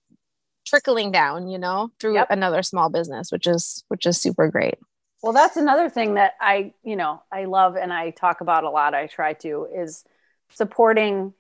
[0.66, 2.28] trickling down you know through yep.
[2.30, 4.76] another small business which is which is super great
[5.22, 8.70] well that's another thing that i you know i love and i talk about a
[8.70, 10.06] lot i try to is
[10.54, 11.34] supporting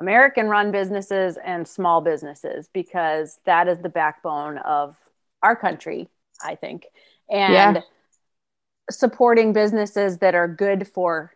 [0.00, 4.96] American run businesses and small businesses because that is the backbone of
[5.42, 6.08] our country,
[6.42, 6.86] I think.
[7.30, 7.82] And yeah.
[8.92, 11.32] Supporting businesses that are good for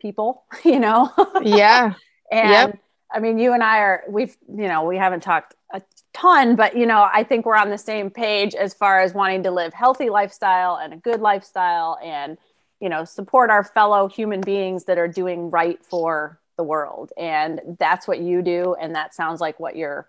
[0.00, 1.10] people, you know?
[1.42, 1.94] Yeah.
[2.32, 2.78] and yep.
[3.12, 6.76] I mean, you and I are, we've, you know, we haven't talked a ton, but,
[6.76, 9.74] you know, I think we're on the same page as far as wanting to live
[9.74, 12.38] healthy lifestyle and a good lifestyle and,
[12.78, 17.12] you know, support our fellow human beings that are doing right for the world.
[17.16, 18.76] And that's what you do.
[18.80, 20.06] And that sounds like what your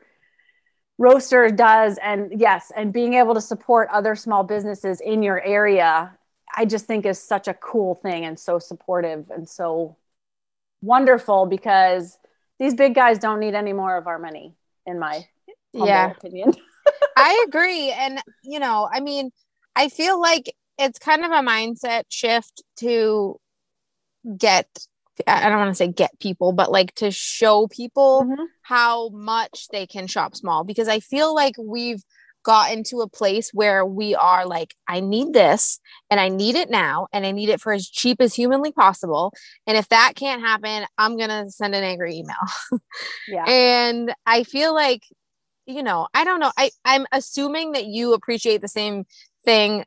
[0.97, 1.97] roaster does.
[2.03, 6.15] And yes, and being able to support other small businesses in your area,
[6.55, 9.97] I just think is such a cool thing and so supportive and so
[10.81, 12.17] wonderful because
[12.59, 15.25] these big guys don't need any more of our money, in my
[15.73, 16.11] yeah.
[16.11, 16.53] opinion.
[17.17, 17.91] I agree.
[17.91, 19.31] And, you know, I mean,
[19.75, 23.39] I feel like it's kind of a mindset shift to
[24.37, 24.67] get
[25.27, 28.43] I don't want to say get people, but like to show people mm-hmm.
[28.61, 32.03] how much they can shop small because I feel like we've
[32.43, 36.69] gotten to a place where we are like, I need this and I need it
[36.69, 39.33] now and I need it for as cheap as humanly possible.
[39.67, 42.35] And if that can't happen, I'm going to send an angry email.
[43.27, 43.45] yeah.
[43.47, 45.03] And I feel like,
[45.65, 46.51] you know, I don't know.
[46.57, 49.05] I, I'm assuming that you appreciate the same
[49.45, 49.85] thing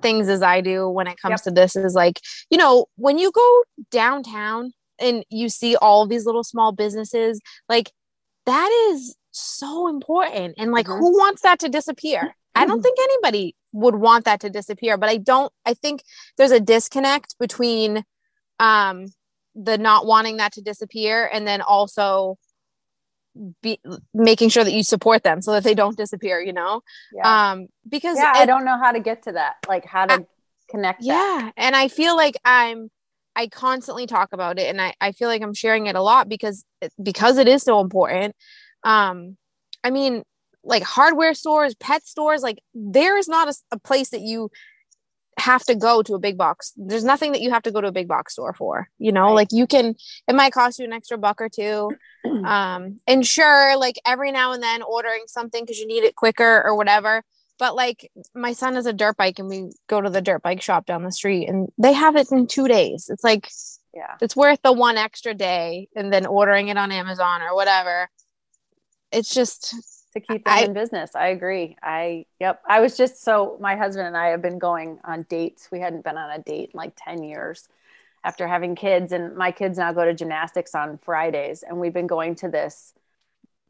[0.00, 1.42] things as I do when it comes yep.
[1.42, 6.24] to this is like, you know, when you go downtown and you see all these
[6.24, 7.90] little small businesses, like
[8.46, 10.54] that is so important.
[10.58, 10.98] And like, mm-hmm.
[10.98, 12.34] who wants that to disappear?
[12.54, 16.02] I don't think anybody would want that to disappear, but I don't, I think
[16.36, 18.04] there's a disconnect between
[18.60, 19.06] um,
[19.54, 22.38] the not wanting that to disappear and then also
[23.62, 23.80] be
[24.12, 26.82] making sure that you support them so that they don't disappear you know
[27.14, 27.52] yeah.
[27.52, 30.14] um because yeah, it, i don't know how to get to that like how to
[30.14, 30.26] I,
[30.70, 31.52] connect yeah that.
[31.56, 32.90] and i feel like i'm
[33.36, 36.28] i constantly talk about it and i i feel like i'm sharing it a lot
[36.28, 36.64] because
[37.02, 38.34] because it is so important
[38.84, 39.36] um
[39.84, 40.22] i mean
[40.64, 44.50] like hardware stores pet stores like there is not a, a place that you
[45.38, 46.72] have to go to a big box.
[46.76, 49.26] There's nothing that you have to go to a big box store for, you know,
[49.26, 49.34] right.
[49.34, 49.94] like you can,
[50.28, 51.90] it might cost you an extra buck or two.
[52.44, 56.62] um, and sure, like every now and then ordering something because you need it quicker
[56.64, 57.22] or whatever.
[57.62, 60.60] But like my son has a dirt bike and we go to the dirt bike
[60.60, 63.08] shop down the street and they have it in two days.
[63.08, 63.48] It's like,
[63.94, 68.10] yeah, it's worth the one extra day and then ordering it on Amazon or whatever.
[69.12, 69.76] It's just,
[70.14, 71.14] to keep them I, in business.
[71.14, 71.76] I agree.
[71.80, 72.62] I yep.
[72.68, 75.68] I was just so my husband and I have been going on dates.
[75.70, 77.68] We hadn't been on a date in like 10 years
[78.24, 82.08] after having kids and my kids now go to gymnastics on Fridays and we've been
[82.08, 82.92] going to this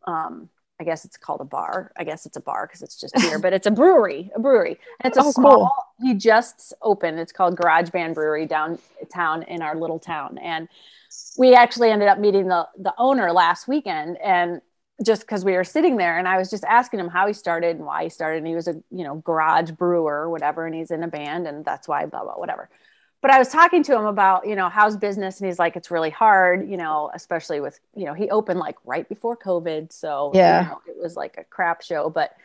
[0.07, 0.49] um
[0.83, 1.93] I guess it's called a bar.
[1.97, 4.81] I guess it's a bar because it's just beer, but it's a brewery, a brewery.
[5.01, 6.09] And it's a oh, small, cool.
[6.09, 7.21] he just opened.
[7.21, 10.69] It's called Garage Band Brewery downtown in our little town, and
[11.39, 14.61] we actually ended up meeting the the owner last weekend, and
[15.07, 17.77] just because we were sitting there, and I was just asking him how he started
[17.77, 20.75] and why he started, and he was a you know garage brewer or whatever, and
[20.75, 22.69] he's in a band, and that's why blah blah whatever.
[23.23, 25.91] But I was talking to him about you know how's business, and he's like it's
[25.91, 30.33] really hard, you know, especially with you know he opened like right before COVID, so
[30.35, 32.37] yeah, you know, it was like a crap show, but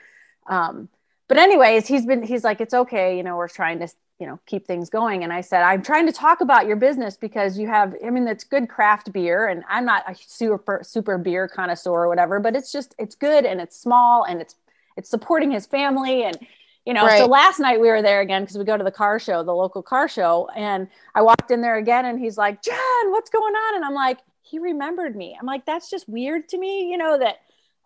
[0.48, 0.88] um
[1.28, 3.88] but anyways he's been he's like it's okay you know we're trying to
[4.20, 7.18] you know keep things going and i said i'm trying to talk about your business
[7.18, 11.18] because you have i mean it's good craft beer and i'm not a super super
[11.18, 14.56] beer connoisseur or whatever but it's just it's good and it's small and it's
[14.96, 16.38] it's supporting his family and
[16.88, 17.20] you know right.
[17.20, 19.54] so last night we were there again because we go to the car show the
[19.54, 22.76] local car show and i walked in there again and he's like jen
[23.08, 26.58] what's going on and i'm like he remembered me i'm like that's just weird to
[26.58, 27.38] me you know that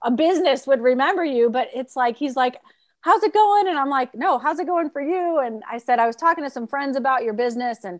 [0.03, 2.57] a business would remember you but it's like he's like
[3.01, 3.67] how's it going?
[3.67, 5.39] And I'm like, no, how's it going for you?
[5.39, 7.83] And I said, I was talking to some friends about your business.
[7.83, 7.99] And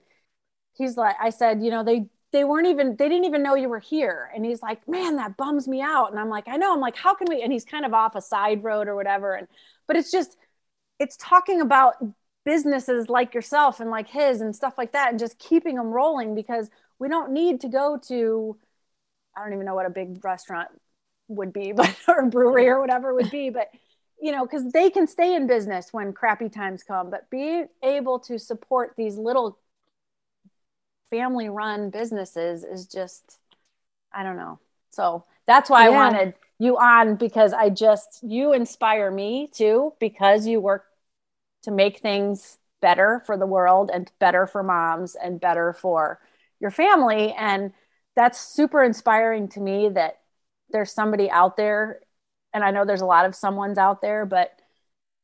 [0.73, 3.67] he's like, I said, you know, they, they weren't even, they didn't even know you
[3.67, 4.31] were here.
[4.33, 6.11] And he's like, man, that bums me out.
[6.11, 6.73] And I'm like, I know.
[6.73, 7.41] I'm like, how can we?
[7.41, 9.33] And he's kind of off a side road or whatever.
[9.33, 9.47] And,
[9.87, 10.37] but it's just,
[11.01, 11.95] it's talking about
[12.45, 16.35] businesses like yourself and like his and stuff like that and just keeping them rolling
[16.35, 18.55] because we don't need to go to,
[19.35, 20.69] I don't even know what a big restaurant
[21.27, 23.69] would be, but or brewery or whatever would be, but
[24.21, 28.19] you know, because they can stay in business when crappy times come, but being able
[28.19, 29.57] to support these little
[31.09, 33.39] family run businesses is just,
[34.13, 34.59] I don't know.
[34.91, 35.95] So that's why yeah.
[35.95, 40.85] I wanted you on because I just, you inspire me too, because you work
[41.63, 46.19] to make things better for the world and better for moms and better for
[46.59, 47.33] your family.
[47.33, 47.73] And
[48.15, 50.19] that's super inspiring to me that
[50.71, 52.01] there's somebody out there
[52.53, 54.57] and I know there's a lot of someone's out there, but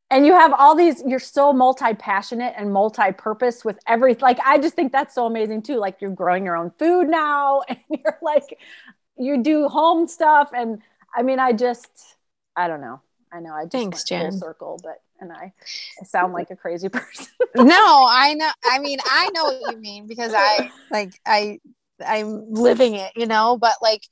[0.10, 4.74] and you have all these you're so multi-passionate and multi-purpose with every like i just
[4.74, 5.78] think that's so amazing too.
[5.78, 8.58] Like you're growing your own food now and you're like
[9.18, 10.50] you do home stuff.
[10.56, 10.82] And
[11.16, 12.16] i mean i just
[12.56, 13.02] i don't know.
[13.32, 14.32] I know i just thanks jen.
[14.32, 15.54] circle but and I,
[16.02, 19.78] I sound like a crazy person no i know i mean i know what you
[19.82, 21.60] mean because i like i
[22.06, 24.04] i'm living it you know but like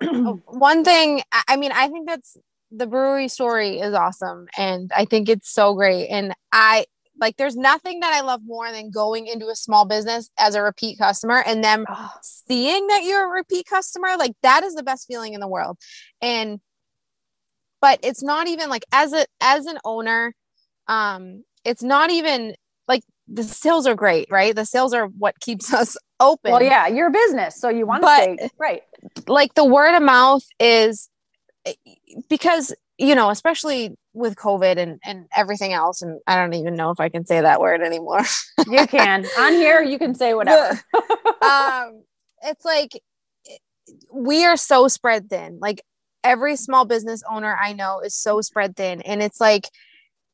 [0.46, 2.36] one thing i mean i think that's
[2.74, 6.08] the brewery story is awesome and I think it's so great.
[6.08, 6.86] And I
[7.20, 10.62] like there's nothing that I love more than going into a small business as a
[10.62, 12.12] repeat customer and them oh.
[12.22, 14.16] seeing that you're a repeat customer.
[14.18, 15.78] Like that is the best feeling in the world.
[16.20, 16.60] And
[17.80, 20.34] but it's not even like as a as an owner,
[20.92, 22.54] um, it's not even
[22.86, 24.54] like the sales are great, right?
[24.54, 26.52] The sales are what keeps us open.
[26.52, 28.82] Well, yeah, you're a business, so you want to stay right.
[29.26, 31.08] Like the word of mouth is
[32.28, 36.90] because you know especially with covid and and everything else and i don't even know
[36.90, 38.20] if i can say that word anymore
[38.68, 40.80] you can on here you can say whatever
[41.40, 42.02] um
[42.42, 43.00] it's like
[44.12, 45.82] we are so spread thin like
[46.24, 49.68] every small business owner i know is so spread thin and it's like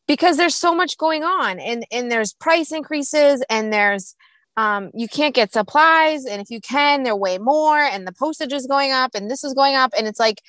[0.09, 4.17] because there's so much going on and and there's price increases and there's
[4.57, 8.53] um, you can't get supplies and if you can they're way more and the postage
[8.53, 10.43] is going up and this is going up and it's like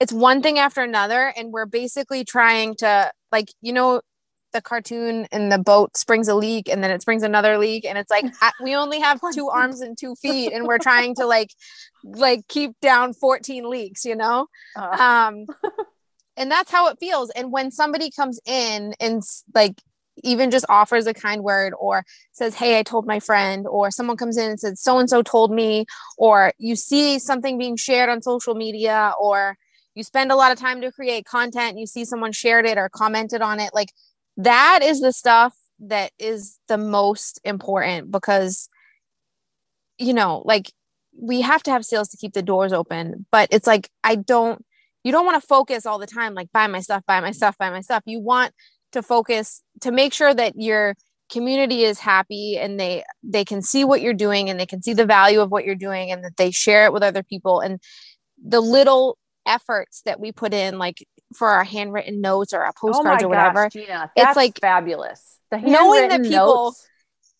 [0.00, 4.00] it's one thing after another and we're basically trying to like you know
[4.54, 7.98] the cartoon and the boat springs a leak and then it springs another leak and
[7.98, 8.24] it's like
[8.62, 11.50] we only have two arms and two feet and we're trying to like
[12.04, 15.26] like keep down 14 leaks you know uh.
[15.28, 15.46] um
[16.36, 17.30] and that's how it feels.
[17.30, 19.22] And when somebody comes in and
[19.54, 19.80] like
[20.22, 24.16] even just offers a kind word or says hey i told my friend or someone
[24.16, 25.86] comes in and says so and so told me
[26.18, 29.56] or you see something being shared on social media or
[29.94, 32.90] you spend a lot of time to create content you see someone shared it or
[32.90, 33.88] commented on it like
[34.36, 38.68] that is the stuff that is the most important because
[39.96, 40.70] you know like
[41.18, 43.26] we have to have sales to keep the doors open.
[43.30, 44.64] But it's like i don't
[45.04, 47.56] you don't want to focus all the time like buy my stuff buy my stuff
[47.58, 48.52] buy my stuff you want
[48.92, 50.94] to focus to make sure that your
[51.30, 54.92] community is happy and they they can see what you're doing and they can see
[54.92, 57.80] the value of what you're doing and that they share it with other people and
[58.44, 59.16] the little
[59.46, 63.26] efforts that we put in, like for our handwritten notes or our oh postcards oh
[63.26, 63.64] or whatever.
[63.64, 65.38] Gosh, Gina, it's like fabulous.
[65.50, 66.86] The knowing that people notes.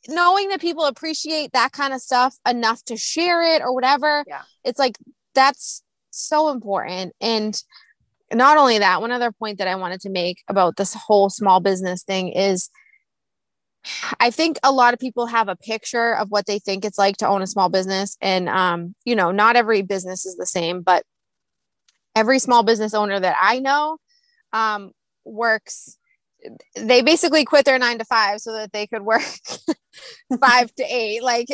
[0.08, 4.24] knowing that people appreciate that kind of stuff enough to share it or whatever.
[4.26, 4.42] Yeah.
[4.64, 4.96] It's like
[5.34, 5.82] that's
[6.12, 7.14] so important.
[7.20, 7.60] And
[8.32, 11.60] not only that, one other point that I wanted to make about this whole small
[11.60, 12.70] business thing is
[14.20, 17.16] I think a lot of people have a picture of what they think it's like
[17.18, 18.16] to own a small business.
[18.20, 21.04] And, um, you know, not every business is the same, but
[22.14, 23.98] every small business owner that I know
[24.52, 24.92] um,
[25.24, 25.98] works
[26.76, 29.22] they basically quit their nine to five so that they could work
[30.40, 31.48] five to eight, like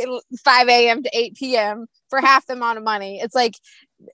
[0.45, 1.03] 5 a.m.
[1.03, 1.87] to 8 p.m.
[2.09, 3.21] for half the amount of money.
[3.21, 3.55] It's like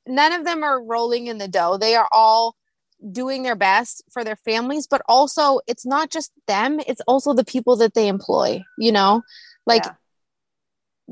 [0.06, 1.76] none of them are rolling in the dough.
[1.78, 2.56] They are all
[3.10, 7.44] doing their best for their families, but also it's not just them, it's also the
[7.44, 9.22] people that they employ, you know?
[9.66, 9.94] Like yeah.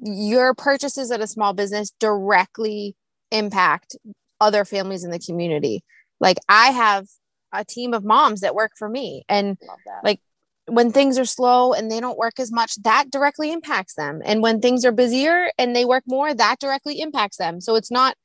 [0.02, 2.96] your purchases at a small business directly
[3.30, 3.96] impact
[4.40, 5.82] other families in the community.
[6.20, 7.06] Like I have
[7.52, 9.58] a team of moms that work for me and
[10.02, 10.20] like
[10.66, 14.42] when things are slow and they don't work as much that directly impacts them and
[14.42, 18.16] when things are busier and they work more that directly impacts them so it's not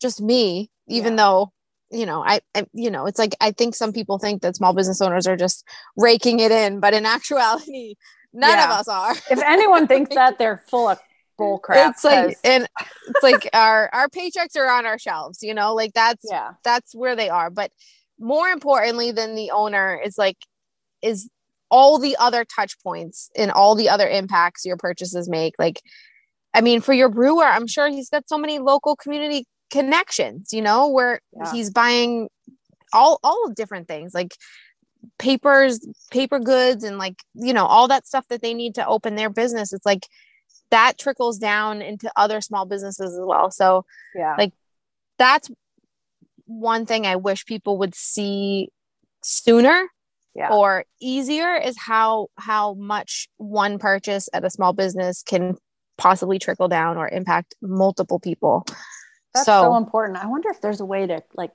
[0.00, 1.24] just me even yeah.
[1.24, 1.52] though
[1.90, 4.74] you know I, I, you know it's like i think some people think that small
[4.74, 5.64] business owners are just
[5.96, 7.94] raking it in but in actuality
[8.32, 8.64] none yeah.
[8.66, 10.98] of us are if anyone thinks that they're full of
[11.38, 12.66] bull crap it's like and
[13.08, 16.94] it's like our our paychecks are on our shelves you know like that's yeah that's
[16.94, 17.70] where they are but
[18.18, 20.38] more importantly than the owner is like
[21.02, 21.28] is
[21.70, 25.82] all the other touch points and all the other impacts your purchases make like
[26.54, 30.62] i mean for your brewer i'm sure he's got so many local community connections you
[30.62, 31.52] know where yeah.
[31.52, 32.28] he's buying
[32.92, 34.34] all all different things like
[35.18, 39.16] papers paper goods and like you know all that stuff that they need to open
[39.16, 40.06] their business it's like
[40.70, 44.52] that trickles down into other small businesses as well so yeah like
[45.18, 45.50] that's
[46.46, 48.70] one thing I wish people would see
[49.22, 49.88] sooner
[50.34, 50.50] yeah.
[50.50, 55.56] or easier is how how much one purchase at a small business can
[55.98, 58.64] possibly trickle down or impact multiple people.
[59.36, 60.18] That's so, so important.
[60.18, 61.52] I wonder if there's a way to like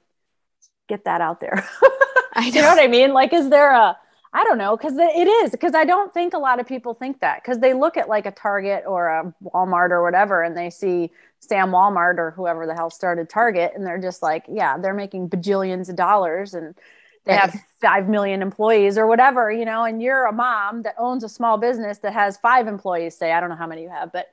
[0.88, 1.68] get that out there.
[2.34, 2.56] I know.
[2.56, 3.14] you know what I mean?
[3.14, 3.98] Like, is there a
[4.34, 7.20] I don't know because it is because I don't think a lot of people think
[7.20, 10.70] that because they look at like a Target or a Walmart or whatever and they
[10.70, 14.94] see Sam Walmart or whoever the hell started Target and they're just like yeah they're
[14.94, 16.76] making bajillions of dollars and
[17.26, 21.26] they have five million employees or whatever you know and you're a mom that owns
[21.26, 24.14] a small business that has five employees say I don't know how many you have
[24.14, 24.28] but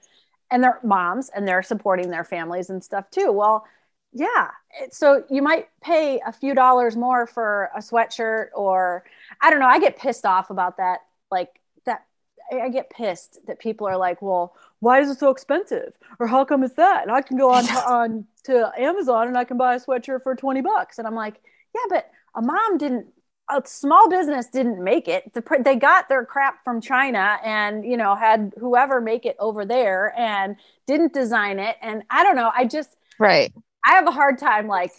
[0.50, 3.32] and they're moms and they're supporting their families and stuff too.
[3.32, 3.66] Well
[4.14, 4.48] yeah
[4.90, 9.04] so you might pay a few dollars more for a sweatshirt or
[9.42, 12.06] i don't know i get pissed off about that like that
[12.50, 15.96] i get pissed that people are like well why is it so expensive?
[16.18, 17.02] Or how come it's that?
[17.02, 20.34] And i can go on on to amazon and i can buy a sweatshirt for
[20.34, 20.98] 20 bucks.
[20.98, 21.40] And i'm like
[21.74, 23.06] yeah but a mom didn't
[23.50, 25.32] a small business didn't make it.
[25.32, 29.64] The, they got their crap from China and, you know, had whoever make it over
[29.64, 31.76] there and didn't design it.
[31.80, 32.50] And I don't know.
[32.54, 33.52] I just, right.
[33.86, 34.92] I have a hard time like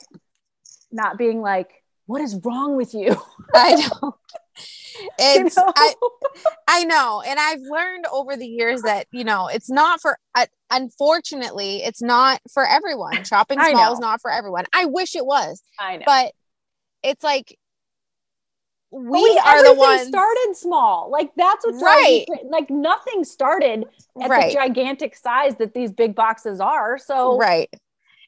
[0.92, 3.16] not being like, what is wrong with you?
[3.54, 4.18] I know.
[5.18, 5.74] It's you know?
[5.76, 5.94] I,
[6.68, 10.18] I know, and I've learned over the years that you know it's not for.
[10.36, 13.24] Uh, unfortunately, it's not for everyone.
[13.24, 14.66] Shopping small is not for everyone.
[14.74, 15.62] I wish it was.
[15.80, 16.34] I know, but
[17.04, 17.58] it's like
[18.92, 21.10] we, we are the ones started small.
[21.12, 22.26] Like that's what's right.
[22.50, 23.86] Like nothing started
[24.22, 24.50] at right.
[24.50, 26.98] the gigantic size that these big boxes are.
[26.98, 27.70] So right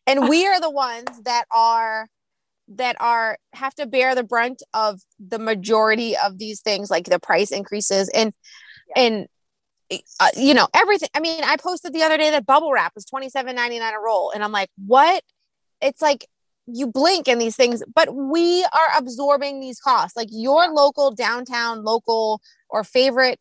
[0.08, 2.08] and we are the ones that are
[2.68, 7.20] that are have to bear the brunt of the majority of these things like the
[7.20, 8.34] price increases and
[8.96, 9.04] yeah.
[9.04, 9.28] and
[10.20, 13.06] uh, you know everything i mean i posted the other day that bubble wrap was
[13.06, 15.22] 27.99 a roll and i'm like what
[15.82, 16.26] it's like
[16.68, 20.16] you blink and these things but we are absorbing these costs.
[20.16, 23.40] Like your local downtown local or favorite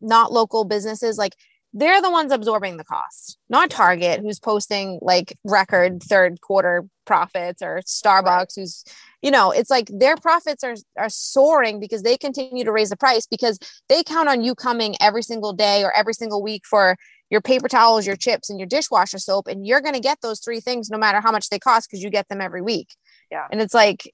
[0.00, 1.34] not local businesses like
[1.72, 7.62] they're the ones absorbing the cost, not Target, who's posting like record third quarter profits,
[7.62, 8.52] or Starbucks, right.
[8.56, 8.84] who's,
[9.22, 12.96] you know, it's like their profits are are soaring because they continue to raise the
[12.96, 13.58] price because
[13.88, 16.96] they count on you coming every single day or every single week for
[17.30, 20.40] your paper towels, your chips, and your dishwasher soap, and you're going to get those
[20.40, 22.94] three things no matter how much they cost because you get them every week.
[23.30, 24.12] Yeah, and it's like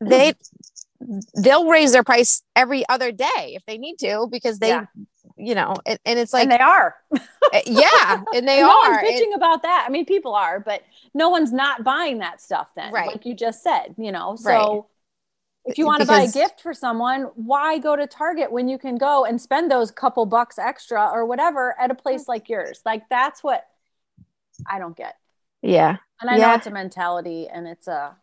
[0.00, 0.34] they
[1.34, 4.86] they'll raise their price every other day if they need to because they yeah
[5.38, 6.94] you know, and, and it's like and they are.
[7.50, 9.02] Eh, yeah, and they no are.
[9.02, 9.86] One's bitching about that.
[9.88, 10.82] I mean, people are, but
[11.14, 13.06] no one's not buying that stuff then, right.
[13.06, 14.36] like you just said, you know.
[14.36, 14.82] So right.
[15.68, 18.78] If you want to buy a gift for someone, why go to Target when you
[18.78, 22.80] can go and spend those couple bucks extra or whatever at a place like yours?
[22.84, 23.66] Like that's what
[24.66, 25.14] I don't get.
[25.62, 25.96] Yeah.
[26.20, 26.48] And I yeah.
[26.48, 28.16] know it's a mentality and it's a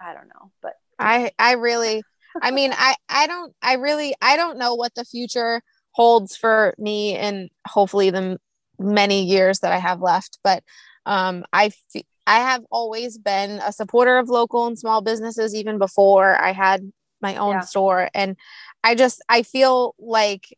[0.00, 2.02] I don't know, but I I really
[2.40, 5.62] I mean I I don't I really I don't know what the future
[5.92, 8.38] holds for me and hopefully the
[8.78, 10.38] many years that I have left.
[10.42, 10.62] But
[11.06, 15.78] um, I f- I have always been a supporter of local and small businesses even
[15.78, 17.60] before I had my own yeah.
[17.60, 18.36] store, and
[18.84, 20.56] I just I feel like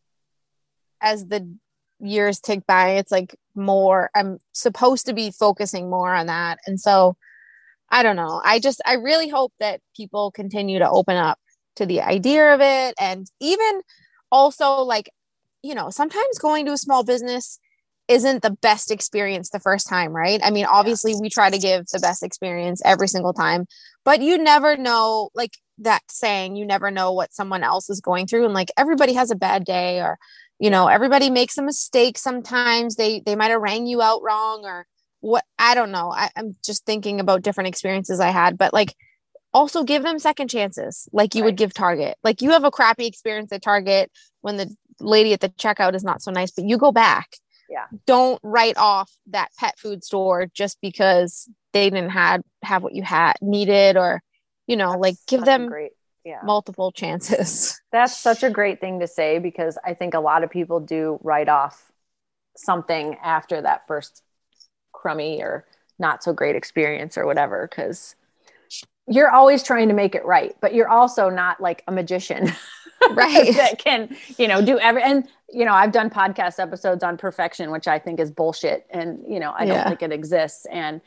[1.01, 1.57] as the
[2.01, 4.11] years tick by, it's like more.
[4.15, 7.17] I'm supposed to be focusing more on that, and so
[7.91, 8.41] I don't know.
[8.45, 11.39] I just I really hope that people continue to open up
[11.77, 13.83] to the idea of it and even
[14.31, 15.11] also like
[15.63, 17.59] you know sometimes going to a small business
[18.09, 20.41] isn't the best experience the first time right?
[20.43, 23.67] I mean obviously we try to give the best experience every single time
[24.05, 28.27] but you never know like that saying you never know what someone else is going
[28.27, 30.19] through and like everybody has a bad day or
[30.59, 32.97] you know everybody makes a mistake sometimes.
[32.97, 34.87] They they might have rang you out wrong or
[35.21, 36.13] what i don't know.
[36.13, 38.95] I, i'm just thinking about different experiences i had but like
[39.55, 41.49] also give them second chances like you right.
[41.49, 42.17] would give target.
[42.25, 46.05] Like you have a crappy experience at target when the lady at the checkout is
[46.05, 47.37] not so nice but you go back
[47.73, 52.95] yeah don't write off that pet food store just because they didn't have have what
[52.95, 54.23] you had needed or
[54.67, 55.93] you know That's like give them great
[56.25, 56.41] yeah.
[56.45, 60.51] multiple chances That's such a great thing to say because I think a lot of
[60.51, 61.91] people do write off
[62.57, 64.23] something after that first
[64.93, 65.67] crummy or
[65.99, 68.15] not so great experience or whatever because
[69.09, 72.53] you're always trying to make it right, but you're also not like a magician.
[73.15, 77.17] right that can you know do every and you know i've done podcast episodes on
[77.17, 80.67] perfection which i think is bullshit and you know i don't think it exists.
[80.67, 81.01] And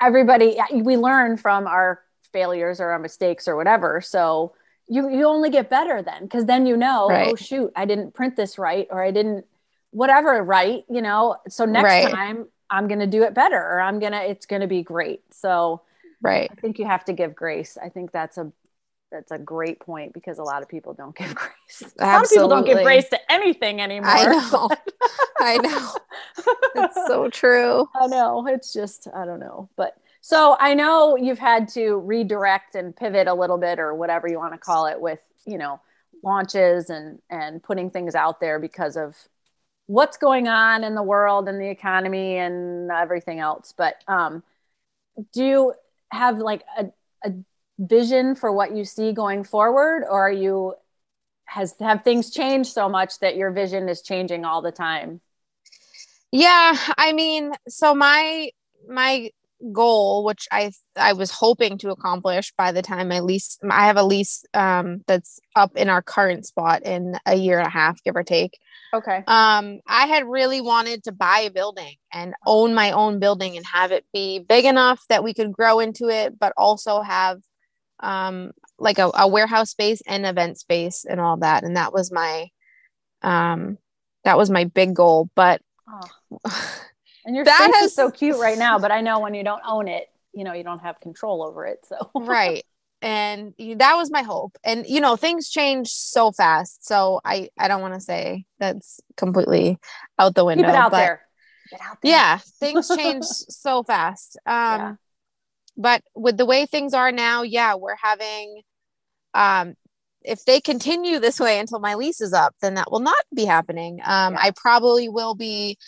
[0.00, 4.00] everybody we learn from our failures or our mistakes or whatever.
[4.00, 4.54] So
[4.88, 7.28] you you only get better then because then you know oh, right.
[7.32, 9.44] oh shoot i didn't print this right or i didn't
[9.90, 10.84] whatever right?
[10.88, 12.12] You know so next right.
[12.12, 14.82] time i'm going to do it better or i'm going to it's going to be
[14.82, 15.22] great.
[15.32, 15.82] So
[16.22, 16.48] right.
[16.50, 17.76] I think you have to give grace.
[17.82, 18.52] I think that's a
[19.10, 21.94] that's a great point because a lot of people don't give grace.
[21.98, 22.04] Absolutely.
[22.04, 24.10] a lot of people don't give grace to anything anymore.
[24.10, 24.70] I know.
[25.38, 25.92] I know.
[26.76, 27.88] It's so true.
[27.94, 28.46] I know.
[28.46, 29.68] It's just i don't know.
[29.76, 34.26] But so i know you've had to redirect and pivot a little bit or whatever
[34.26, 35.80] you want to call it with you know
[36.24, 39.16] launches and and putting things out there because of
[39.86, 43.72] what's going on in the world and the economy and everything else.
[43.76, 44.42] But um
[45.32, 45.74] do you
[46.10, 46.86] have like a,
[47.24, 47.32] a
[47.78, 50.74] vision for what you see going forward or are you
[51.44, 55.20] has have things changed so much that your vision is changing all the time?
[56.32, 58.50] Yeah i mean so my
[58.88, 59.30] my
[59.72, 63.96] goal which i i was hoping to accomplish by the time my lease i have
[63.96, 68.02] a lease um that's up in our current spot in a year and a half
[68.02, 68.58] give or take.
[68.92, 69.24] Okay.
[69.26, 73.64] Um i had really wanted to buy a building and own my own building and
[73.66, 77.40] have it be big enough that we could grow into it but also have
[78.00, 82.12] um like a, a warehouse space and event space and all that and that was
[82.12, 82.48] my
[83.22, 83.78] um
[84.24, 86.42] that was my big goal but oh.
[87.26, 89.44] And your that space has, is so cute right now, but I know when you
[89.44, 91.84] don't own it, you know, you don't have control over it.
[91.86, 92.64] So right.
[93.02, 94.56] And that was my hope.
[94.64, 96.86] And you know, things change so fast.
[96.86, 99.78] So I I don't want to say that's completely
[100.18, 100.64] out the window.
[100.64, 101.22] Keep it out but there.
[101.82, 102.10] Out there.
[102.10, 104.38] Yeah, things change so fast.
[104.46, 104.94] Um yeah.
[105.76, 108.62] But with the way things are now, yeah, we're having
[109.34, 109.74] um
[110.26, 113.44] if they continue this way until my lease is up, then that will not be
[113.44, 114.00] happening.
[114.04, 114.40] Um, yeah.
[114.42, 115.78] I probably will be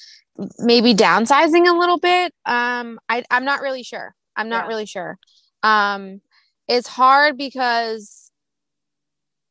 [0.59, 2.33] maybe downsizing a little bit.
[2.47, 4.15] Um, I, I'm not really sure.
[4.37, 4.69] I'm not yeah.
[4.69, 5.19] really sure.
[5.65, 6.21] Um,
[6.69, 8.31] it's hard because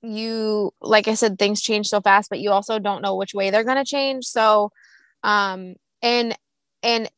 [0.02, 3.50] you, like I said, things change so fast, but you also don't know which way
[3.50, 4.26] they're going to change.
[4.26, 4.72] So,
[5.24, 6.38] um, and,
[6.82, 7.10] and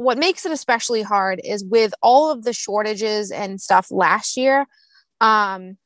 [0.00, 4.66] what makes it especially hard is with all of the shortages and stuff last year.
[5.20, 5.76] Um,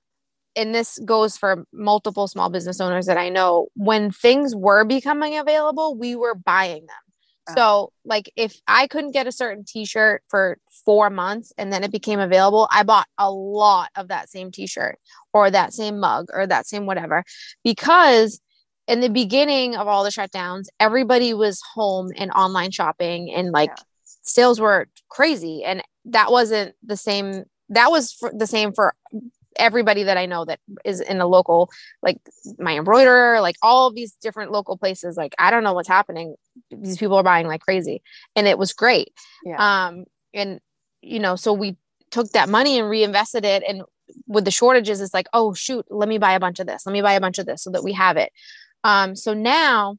[0.54, 5.36] and this goes for multiple small business owners that I know, when things were becoming
[5.36, 6.96] available, we were buying them.
[7.48, 7.54] Uh-huh.
[7.56, 11.82] So, like, if I couldn't get a certain t shirt for four months and then
[11.82, 14.96] it became available, I bought a lot of that same t shirt
[15.32, 17.24] or that same mug or that same whatever.
[17.64, 18.40] Because
[18.86, 23.70] in the beginning of all the shutdowns, everybody was home and online shopping and like
[23.70, 23.82] yeah.
[24.24, 25.62] Sales were crazy.
[25.64, 27.44] And that wasn't the same.
[27.68, 28.94] That was the same for
[29.56, 31.70] everybody that I know that is in a local,
[32.02, 32.18] like
[32.58, 35.16] my embroiderer, like all these different local places.
[35.16, 36.34] Like, I don't know what's happening.
[36.70, 38.02] These people are buying like crazy.
[38.34, 39.12] And it was great.
[39.44, 39.56] Yeah.
[39.86, 40.60] Um, and,
[41.02, 41.76] you know, so we
[42.10, 43.62] took that money and reinvested it.
[43.66, 43.82] And
[44.26, 46.84] with the shortages, it's like, oh, shoot, let me buy a bunch of this.
[46.84, 48.32] Let me buy a bunch of this so that we have it.
[48.82, 49.96] Um, so now,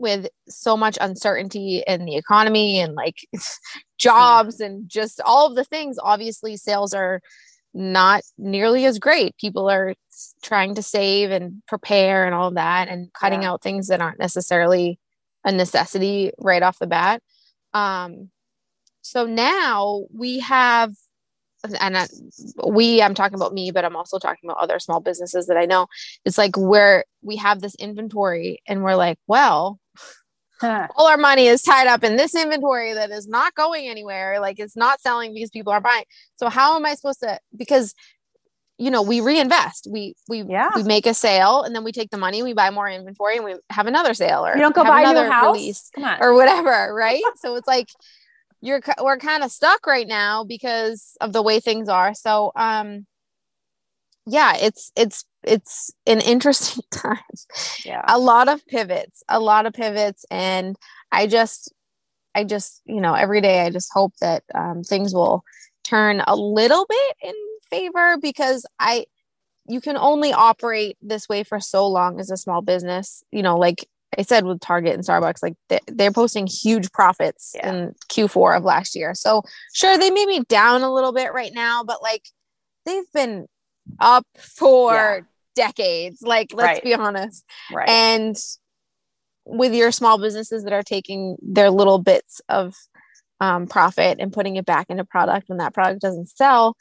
[0.00, 3.16] with so much uncertainty in the economy and like
[3.98, 7.20] jobs and just all of the things obviously sales are
[7.72, 9.36] not nearly as great.
[9.36, 9.94] People are
[10.42, 13.50] trying to save and prepare and all of that and cutting yeah.
[13.50, 14.98] out things that aren't necessarily
[15.44, 17.22] a necessity right off the bat.
[17.72, 18.30] Um,
[19.02, 20.92] so now we have,
[21.80, 22.06] and I,
[22.66, 25.66] we, I'm talking about me, but I'm also talking about other small businesses that I
[25.66, 25.86] know.
[26.24, 29.78] It's like where we have this inventory and we're like, well,
[30.96, 34.58] all our money is tied up in this inventory that is not going anywhere like
[34.58, 36.04] it's not selling because people are buying.
[36.36, 37.94] So how am i supposed to because
[38.78, 39.86] you know we reinvest.
[39.90, 40.70] We we Yeah.
[40.74, 43.44] we make a sale and then we take the money we buy more inventory and
[43.44, 45.54] we have another sale or You don't go buy a new another house.
[45.56, 45.90] release
[46.20, 47.22] or whatever right?
[47.36, 47.88] So it's like
[48.62, 52.12] you're we're kind of stuck right now because of the way things are.
[52.14, 53.06] So um
[54.26, 57.18] yeah it's it's it's an interesting time
[57.84, 58.02] yeah.
[58.08, 60.76] a lot of pivots a lot of pivots and
[61.12, 61.72] i just
[62.34, 65.42] i just you know every day i just hope that um, things will
[65.84, 67.34] turn a little bit in
[67.70, 69.04] favor because i
[69.66, 73.56] you can only operate this way for so long as a small business you know
[73.56, 73.86] like
[74.18, 77.72] i said with target and starbucks like they, they're posting huge profits Yeah.
[77.72, 81.52] in q4 of last year so sure they may be down a little bit right
[81.54, 82.24] now but like
[82.84, 83.46] they've been
[83.98, 85.26] up for.
[85.54, 86.84] Decades like let's Right.
[86.84, 87.88] be honest right.
[87.88, 88.36] and
[89.44, 92.74] with your small businesses that are taking their little bits of
[93.40, 96.76] um, profit and putting it back into product when that product doesn't sell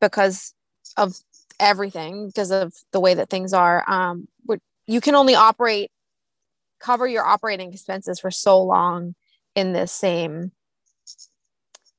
[0.00, 0.52] because
[0.96, 1.16] of
[1.58, 4.28] everything because of the way that things are um,
[4.86, 5.90] you can only operate
[6.80, 9.14] cover your operating expenses for so long
[9.54, 10.52] in this same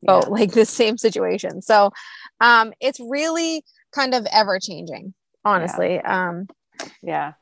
[0.02, 0.20] Yeah.
[0.20, 1.92] boat like this same situation so
[2.40, 3.64] um, it's really
[3.94, 5.14] kind of ever changing
[5.46, 6.48] honestly um,
[7.02, 7.34] Yeah.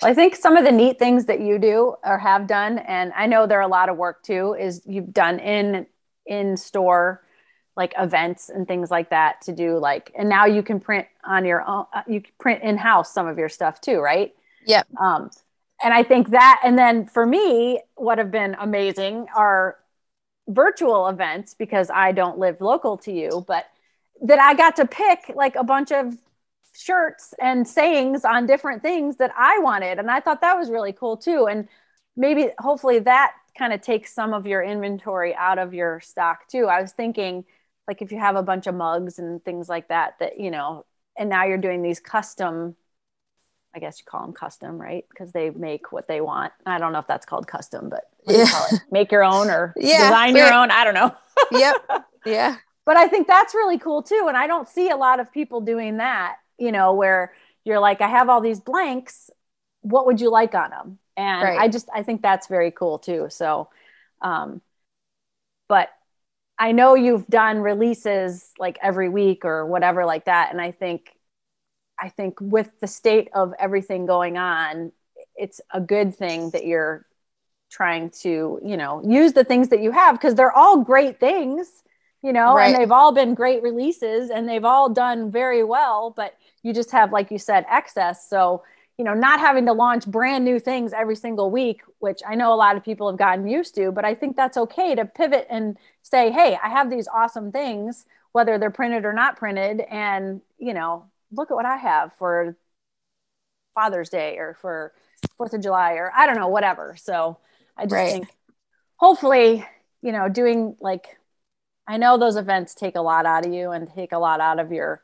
[0.00, 3.12] Well, I think some of the neat things that you do or have done, and
[3.14, 5.86] I know there are a lot of work too, is you've done in
[6.26, 7.22] in store
[7.76, 11.44] like events and things like that to do like, and now you can print on
[11.44, 11.86] your own.
[11.92, 14.32] uh, You can print in house some of your stuff too, right?
[14.66, 14.86] Yep.
[15.00, 15.30] Um,
[15.82, 19.76] and I think that, and then for me, what have been amazing are
[20.48, 23.66] virtual events because I don't live local to you, but
[24.22, 26.16] that I got to pick like a bunch of
[26.74, 29.98] shirts and sayings on different things that I wanted.
[29.98, 31.46] And I thought that was really cool too.
[31.46, 31.68] And
[32.16, 36.66] maybe hopefully that kind of takes some of your inventory out of your stock too.
[36.66, 37.44] I was thinking
[37.88, 40.84] like if you have a bunch of mugs and things like that, that, you know,
[41.18, 42.76] and now you're doing these custom,
[43.74, 45.04] I guess you call them custom, right?
[45.10, 46.52] Because they make what they want.
[46.66, 48.66] I don't know if that's called custom, but you Yeah.
[48.72, 48.80] it?
[48.90, 50.70] Make your own or Yeah, design your own.
[50.70, 51.14] I don't know.
[51.52, 51.76] yep
[52.24, 52.56] yeah
[52.86, 54.26] but I think that's really cool too.
[54.28, 57.32] And I don't see a lot of people doing that, you know, where
[57.64, 59.30] you're like, I have all these blanks.
[59.82, 60.98] What would you like on them?
[61.16, 61.58] And Right.
[61.58, 63.26] I just, I think that's very cool too.
[63.30, 63.68] So,
[64.22, 64.60] um,
[65.68, 65.90] but
[66.58, 70.50] I know you've done releases like every week or whatever like that.
[70.50, 71.12] And I think,
[71.98, 74.92] I think with the state of everything going on,
[75.36, 77.06] it's a good thing that you're
[77.70, 81.82] trying to, you know, use the things that you have because they're all great things
[82.22, 82.66] you know, Right.
[82.66, 86.90] and they've all been great releases and they've all done very well, but you just
[86.90, 88.28] have, like you said, excess.
[88.28, 88.62] So,
[88.98, 92.52] you know, not having to launch brand new things every single week, which I know
[92.52, 95.46] a lot of people have gotten used to, but I think that's okay to pivot
[95.48, 99.80] and say, hey, I have these awesome things, whether they're printed or not printed.
[99.90, 102.56] And, you know, look at what I have for
[103.74, 104.92] Father's Day or for
[105.36, 106.96] Fourth of July or I don't know, whatever.
[106.98, 107.38] So
[107.76, 108.12] I just Right.
[108.12, 108.28] think
[108.96, 109.66] hopefully,
[110.02, 111.16] you know, doing like,
[111.86, 114.58] I know those events take a lot out of you and take a lot out
[114.60, 115.02] of your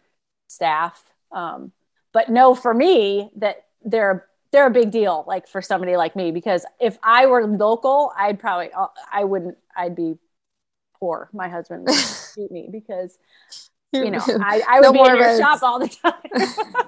[0.49, 1.03] staff.
[1.33, 1.72] Um,
[2.12, 6.31] but know for me that they're they're a big deal, like for somebody like me,
[6.31, 8.70] because if I were local, I'd probably
[9.12, 10.14] I wouldn't I'd be
[10.99, 11.29] poor.
[11.33, 11.95] My husband would
[12.35, 13.18] shoot me because
[13.93, 16.14] you know I, I would No be in your shop all the time.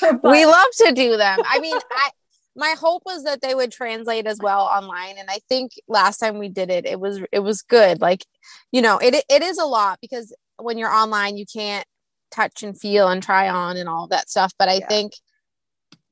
[0.00, 1.38] But- we love to do them.
[1.44, 2.10] I mean, I
[2.58, 6.38] my hope was that they would translate as well online, and I think last time
[6.38, 8.00] we did it, it was it was good.
[8.00, 8.26] Like,
[8.72, 11.86] you know, it it is a lot because when you're online, you can't
[12.30, 14.52] touch and feel and try on and all that stuff.
[14.58, 14.88] But I Yeah.
[14.88, 15.12] think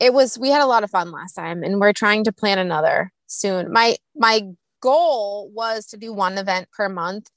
[0.01, 2.59] it was we had a lot of fun last time, and we're trying to plan
[2.59, 3.73] another soon.
[3.73, 4.43] My my
[4.81, 7.29] goal was to do one event per month.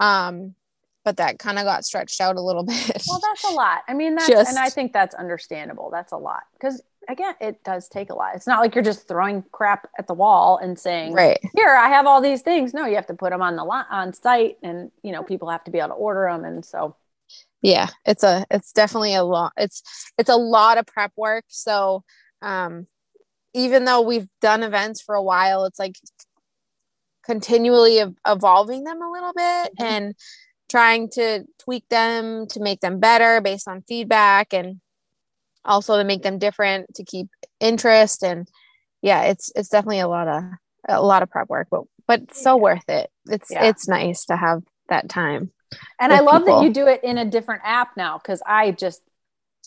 [0.00, 0.54] Um,
[1.04, 3.02] but that kind of got stretched out a little bit.
[3.08, 3.80] Well, that's a lot.
[3.88, 5.90] I mean, that's Just- and I think that's understandable.
[5.90, 8.34] That's a lot because again, it does take a lot.
[8.34, 11.38] It's not like you're just throwing crap at the wall and saying, right.
[11.54, 13.86] "Here, I have all these things." No, you have to put them on the lot
[13.90, 16.96] on site, and you know, people have to be able to order them, and so
[17.64, 19.82] yeah it's a it's definitely a lot it's
[20.18, 22.02] it's a lot of prep work so
[22.42, 22.86] um
[23.54, 25.94] even though we've done events for a while it's like
[27.24, 29.84] continually ev- evolving them a little bit Mhm.
[29.84, 30.14] and
[30.68, 34.80] trying to tweak them to make them better based on feedback and
[35.64, 37.28] also to make them different to keep
[37.60, 38.48] interest and
[39.02, 40.42] yeah it's it's definitely a lot of
[40.88, 43.64] a lot of prep work but but so worth it it's Yeah.
[43.64, 45.52] it's nice to have that time
[46.00, 46.60] And I love people.
[46.60, 49.00] that you do it in a different app now because I just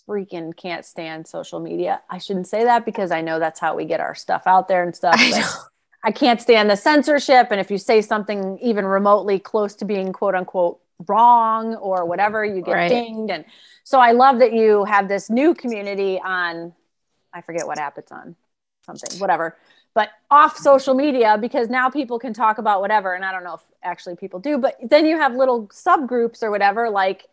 [0.07, 2.01] freaking can't stand social media.
[2.09, 4.83] I shouldn't say that because I know that's how we get our stuff out there
[4.83, 5.15] and stuff.
[5.17, 5.43] I.
[6.03, 7.47] I can't stand the censorship.
[7.49, 12.43] And if you say something even remotely close to being quote unquote wrong or whatever,
[12.45, 12.89] you get Right.
[12.89, 13.31] dinged.
[13.31, 13.45] And
[13.83, 16.73] so I love that you have this new community on,
[17.33, 18.35] I forget what app it's on,
[18.85, 19.57] something, whatever,
[19.93, 23.13] but off social media because now people can talk about whatever.
[23.13, 26.51] And I don't know if actually people do, but then you have little subgroups or
[26.51, 27.25] whatever, like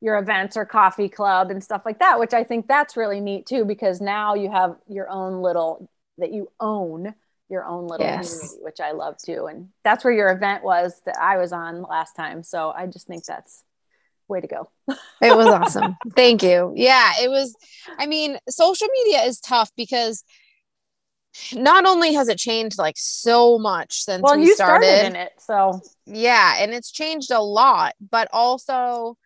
[0.00, 3.46] your events or coffee club and stuff like that, which I think that's really neat
[3.46, 5.88] too, because now you have your own little
[6.18, 7.14] that you own
[7.48, 8.30] your own little Yes.
[8.30, 9.46] community, which I love too.
[9.46, 12.42] And that's where your event was that I was on last time.
[12.42, 13.62] So I just think that's
[14.28, 14.70] way to go.
[15.22, 15.96] it was awesome.
[16.14, 16.72] Thank you.
[16.74, 17.54] Yeah, it was.
[17.98, 20.24] I mean, social media is tough because
[21.54, 25.16] not only has it changed like so much since Well, we you started, started in
[25.16, 25.32] it.
[25.38, 29.16] So yeah, and it's changed a lot, but also,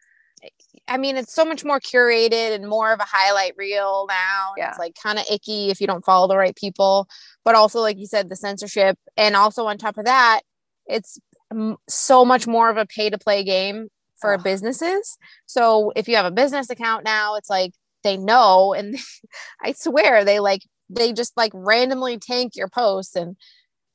[0.91, 4.55] I mean, it's so much more curated and more of a highlight reel now.
[4.59, 4.71] Yeah.
[4.71, 7.09] It's like kind of icky if you don't follow the right people,
[7.45, 10.43] but also, like you said, the censorship, and also on top of that,
[10.87, 11.21] it's
[11.53, 13.89] m- so much more of a pay to play game
[14.21, 15.19] for businesses.
[15.47, 17.73] So if you have a business account now, it's like
[18.05, 18.97] they know, and
[19.63, 23.37] I swear they like they just like randomly tank your posts, and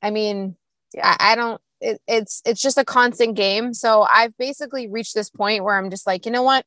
[0.04, 0.58] I mean,
[0.96, 1.16] Yeah.
[1.20, 1.62] I, I don't.
[1.82, 3.74] It, it's it's just a constant game.
[3.74, 6.66] So I've basically reached this point where I'm just like, you know what?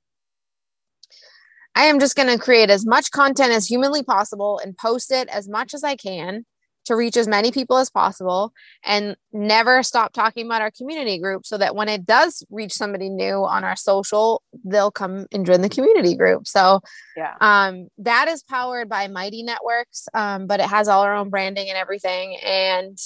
[1.79, 5.29] I am just going to create as much content as humanly possible and post it
[5.29, 6.45] as much as I can
[6.87, 8.53] to reach as many people as possible
[8.85, 13.09] and never stop talking about our community group so that when it does reach somebody
[13.09, 16.49] new on our social, they'll come and join the community group.
[16.49, 16.81] So
[17.16, 17.37] yeah.
[17.41, 21.68] um, that is powered by Mighty Networks, um, but it has all our own branding
[21.68, 22.39] and everything.
[22.45, 22.99] And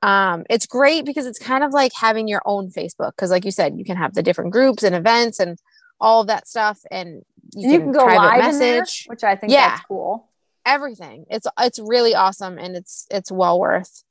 [0.00, 3.16] um, it's great because it's kind of like having your own Facebook.
[3.16, 5.58] Because, like you said, you can have the different groups and events and
[6.00, 7.22] all of that stuff, and
[7.54, 9.70] you, can, can go live in there, message which I think Yeah.
[9.70, 10.28] that's cool.
[10.64, 11.26] everything.
[11.30, 14.04] It's it's really awesome, and it's it's well worth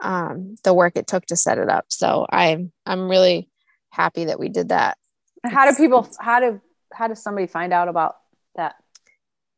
[0.00, 1.86] um, the work it took to set it up.
[1.88, 3.50] So I'm I'm really
[3.90, 4.96] happy that we did that.
[5.44, 6.60] How do people, how do,
[6.92, 8.16] how does somebody find out about
[8.56, 8.76] that?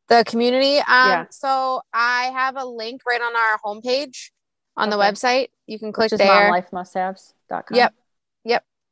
[0.09, 1.25] the community um Yeah.
[1.29, 4.31] so i have a link right on our homepage
[4.75, 7.77] on the website you can click Which there momlifemusthaves.com.
[7.77, 7.93] Yep.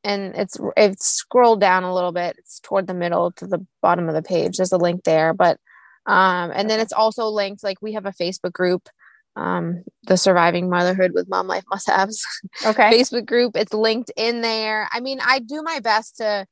[0.03, 4.07] And it's it's scrolled down a little bit it's toward the middle to the bottom
[4.07, 5.57] of the page there's a link there but
[6.05, 8.87] um and then it's also linked like we have a facebook group
[9.35, 12.23] um the surviving motherhood with mom life must haves
[12.65, 12.91] Okay.
[12.91, 16.45] facebook group it's linked in there i mean i do my best to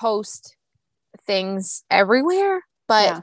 [0.00, 0.56] post
[1.26, 3.20] things everywhere but Yeah.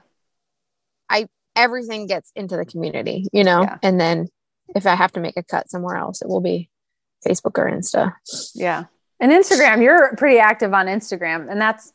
[1.55, 3.63] everything gets into the community, you know?
[3.63, 3.77] Yeah.
[3.83, 4.29] And then
[4.73, 6.69] if I have to make a cut somewhere else, it will be
[7.27, 8.13] Facebook or Insta.
[8.55, 8.85] Yeah.
[9.21, 11.49] And Instagram, you're pretty active on Instagram.
[11.49, 11.93] And that's,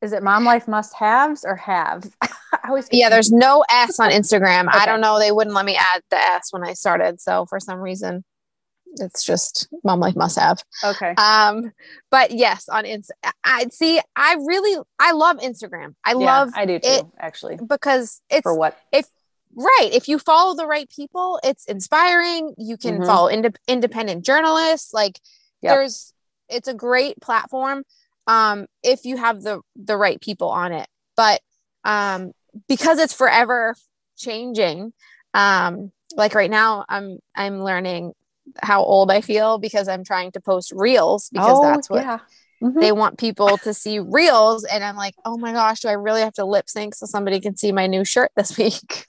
[0.00, 2.10] is it mom life must haves or have?
[2.22, 4.68] I always Yeah, there's no S on Instagram.
[4.70, 5.18] I don't know.
[5.18, 7.20] They wouldn't let me add the S when I started.
[7.20, 8.24] So for some reason,
[8.94, 10.62] it's just mom life must have.
[10.84, 11.14] Okay.
[11.18, 11.72] Um,
[12.10, 13.10] but yes, on Insta,
[13.44, 14.00] I see.
[14.16, 15.94] I really, I love Instagram.
[16.06, 17.58] I Yeah, love I do too, it actually.
[17.66, 18.78] because it's For what?
[18.92, 19.06] If
[19.54, 23.06] right if you follow the right people it's inspiring you can Mhm.
[23.06, 25.18] follow inde- independent journalists like
[25.62, 25.74] Yep.
[25.74, 26.12] there's
[26.48, 27.82] it's a great platform
[28.26, 30.86] um if you have the the right people on it
[31.16, 31.40] but
[31.84, 32.32] um
[32.68, 33.74] because it's forever
[34.16, 34.92] changing
[35.34, 38.12] um like right now i'm i'm learning
[38.62, 42.18] how old i feel because i'm trying to post reels because that's what Oh,
[42.62, 42.68] yeah.
[42.68, 42.80] Mhm.
[42.80, 46.22] they want people to see reels and i'm like oh my gosh do i really
[46.22, 49.06] have to lip sync so somebody can see my new shirt this week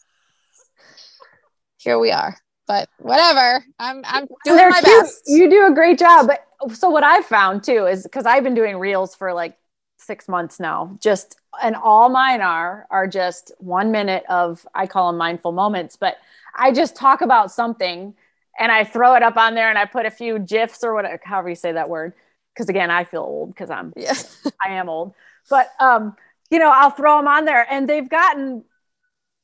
[1.78, 2.38] here we are
[2.70, 5.02] but whatever i'm i'm doing They're my cute.
[5.04, 6.28] best You do a great job.
[6.28, 6.46] But
[6.76, 9.58] so what I've found too is because I've been doing reels for like
[9.98, 15.08] six months now, just and all mine are are just one minute of I call
[15.12, 16.18] them mindful moments, but
[16.56, 18.14] I just talk about something
[18.60, 21.20] and I throw it up on there and I put a few gifs or whatever,
[21.24, 22.14] however you say that word.
[22.54, 24.14] Because again, I feel old because I'm yeah
[24.66, 25.14] I am old,
[25.50, 26.16] but um,
[26.52, 28.64] you know, I'll throw them on there, and they've gotten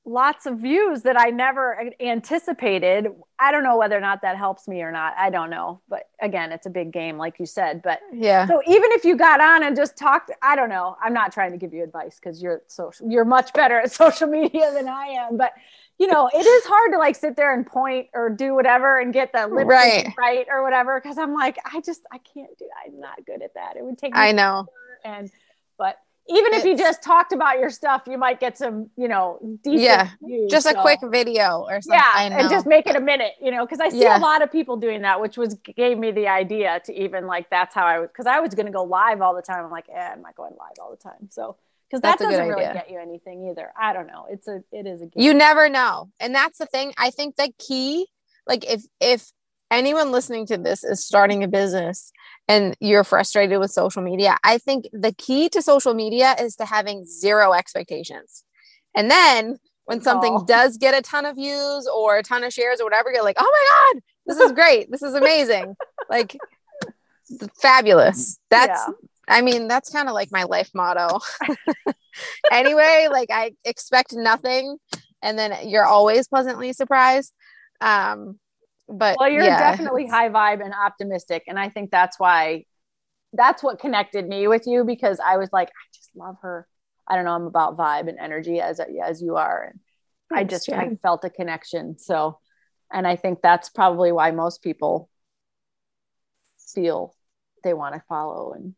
[0.05, 3.07] lots of views that I never anticipated.
[3.39, 5.13] I don't know whether or not that helps me or not.
[5.17, 7.81] I don't know, but again, it's a big game, like you said.
[7.83, 10.95] But yeah so even if you got on and just talked, I don't know.
[11.03, 13.09] I'm not trying to give you advice because you're social.
[13.09, 15.51] You're much better at social media than I am, but.
[15.97, 19.13] You know, it is hard to like sit there and point or do whatever and
[19.13, 20.05] get the lip Right.
[20.17, 20.99] right or whatever.
[20.99, 23.77] Cause I'm like, I just, I can't do, I'm not good at that.
[23.77, 24.67] It would take me i know
[25.05, 25.31] and
[25.77, 25.97] but
[26.27, 29.81] even if you just talked about your stuff you might get some you know decent
[29.81, 33.33] Yeah, views, just a quick video or something yeah and just make it a minute
[33.41, 34.17] you know because i see Yeah.
[34.17, 37.49] a lot of people doing that which was gave me the idea to even like
[37.49, 39.71] that's how i was because i was going to go live all the time i'm
[39.71, 41.57] like eh, i'm not going live all the time so
[41.87, 42.73] because that That's doesn't really idea.
[42.73, 45.23] get you anything either i don't know it's a it is a game.
[45.23, 48.07] you never know and that's the thing i think the key
[48.47, 49.31] like if if
[49.71, 52.11] anyone listening to this is starting a business
[52.47, 56.65] and you're frustrated with social media, I think the key to social media is to
[56.65, 58.43] having zero expectations.
[58.95, 60.45] And then when something oh.
[60.45, 63.37] does get a ton of views or a ton of shares or whatever, you're like,
[63.39, 64.91] oh my God, this is great.
[64.91, 65.75] this is amazing.
[66.09, 66.37] like
[67.61, 68.39] fabulous.
[68.49, 68.93] That's yeah.
[69.27, 71.19] I mean, that's kind of like my life motto.
[72.51, 74.77] anyway, like I expect nothing
[75.21, 77.33] and then you're always pleasantly surprised.
[77.81, 78.39] Um,
[78.87, 79.71] but well, you're yeah.
[79.71, 81.43] definitely high vibe and optimistic.
[81.47, 82.65] And I think that's why
[83.33, 86.67] that's what connected me with you because I was like, I just love her.
[87.07, 89.71] I don't know, I'm about vibe and energy as as you are.
[89.71, 89.79] And
[90.31, 90.71] I just.
[90.71, 91.97] I felt a connection.
[91.99, 92.39] So
[92.91, 95.09] and I think that's probably why most people
[96.73, 97.15] feel
[97.63, 98.75] they want to follow and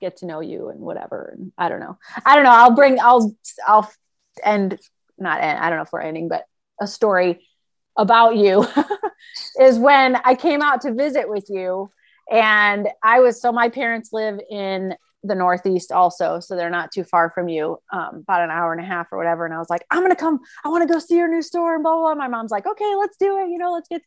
[0.00, 1.34] get to know you and whatever.
[1.36, 1.98] And I don't know.
[2.24, 2.50] I don't know.
[2.50, 3.36] I'll bring I'll
[3.66, 3.90] I'll
[4.42, 4.78] end
[5.18, 6.44] not end, I don't know if we're ending, but
[6.80, 7.46] a story
[7.96, 8.66] about you
[9.60, 11.90] is when I came out to visit with you.
[12.30, 17.04] And I was so my parents live in the Northeast also, so they're not too
[17.04, 19.44] far from you, um, about an hour and a half or whatever.
[19.44, 21.74] And I was like, I'm gonna come, I want to go see your new store
[21.74, 22.14] and blah, blah blah.
[22.14, 23.48] My mom's like, okay, let's do it.
[23.50, 24.02] You know, let's get.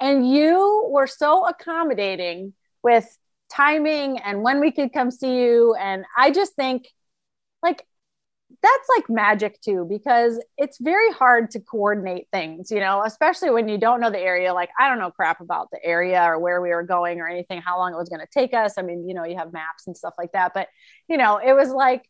[0.00, 3.06] And you were so accommodating with
[3.50, 5.74] timing and when we could come see you.
[5.74, 6.88] And I just think,
[7.62, 7.84] like,
[8.62, 13.68] that's like magic too because it's very hard to coordinate things you know especially when
[13.68, 14.54] you don't know the area.
[14.54, 17.60] Like i don't know crap about the area or where we were going or anything
[17.60, 18.74] how long it was going to take us.
[18.78, 20.68] I mean you know you have maps and stuff like that but
[21.08, 22.08] you know it was like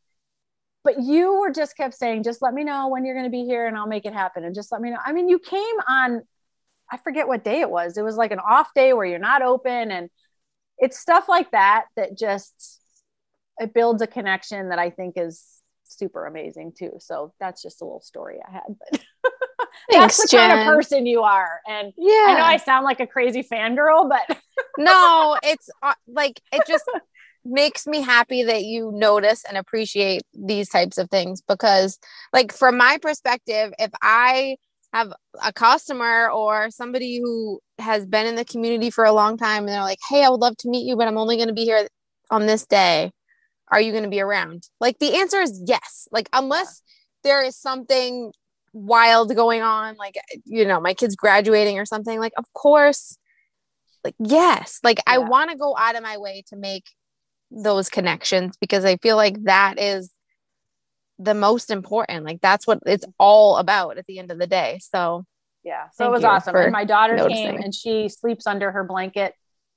[0.85, 3.45] but you were just kept saying just let me know when you're going to be
[3.45, 4.99] here and i'll make it happen and just let me know.
[5.05, 6.23] I mean you came on
[6.91, 7.97] i forget what day it was.
[7.97, 10.11] It was like an off day where you're not open and
[10.79, 12.83] it's stuff like that that just
[13.59, 15.56] it builds a connection that i think is
[15.89, 16.93] super amazing too.
[16.99, 19.01] So that's just a little story I had, but
[19.91, 20.49] Thanks, that's the Jen.
[20.49, 21.61] kind of person you are.
[21.69, 24.39] And yeah, I know I sound like a crazy fangirl, but
[24.79, 26.85] no, it's uh, like it just
[27.45, 31.99] makes me happy that you notice and appreciate these types of things because,
[32.33, 34.57] like, from my perspective, if I
[34.93, 35.13] have
[35.45, 39.69] a customer or somebody who has been in the community for a long time and
[39.69, 41.65] they're like, Hey, I would love to meet you, but I'm only going to be
[41.65, 41.87] here
[42.31, 43.13] on this day
[43.71, 44.69] are you going to be around?
[44.81, 46.09] Like the answer is yes.
[46.11, 46.83] Like unless
[47.25, 48.33] there is something
[48.73, 53.19] wild going on, like you know, my kid's graduating or something, like of course
[54.07, 54.81] like yes.
[54.85, 55.15] Like yeah.
[55.15, 56.85] I want to go out of my way to make
[57.51, 60.11] those connections because I feel like that is
[61.19, 62.25] the most important.
[62.25, 64.79] Like that's what it's all about at the end of the day.
[64.81, 65.25] So
[65.65, 65.89] yeah.
[65.95, 66.55] So it was awesome.
[66.55, 67.45] And my daughter noticing.
[67.45, 69.35] came and she sleeps under her blanket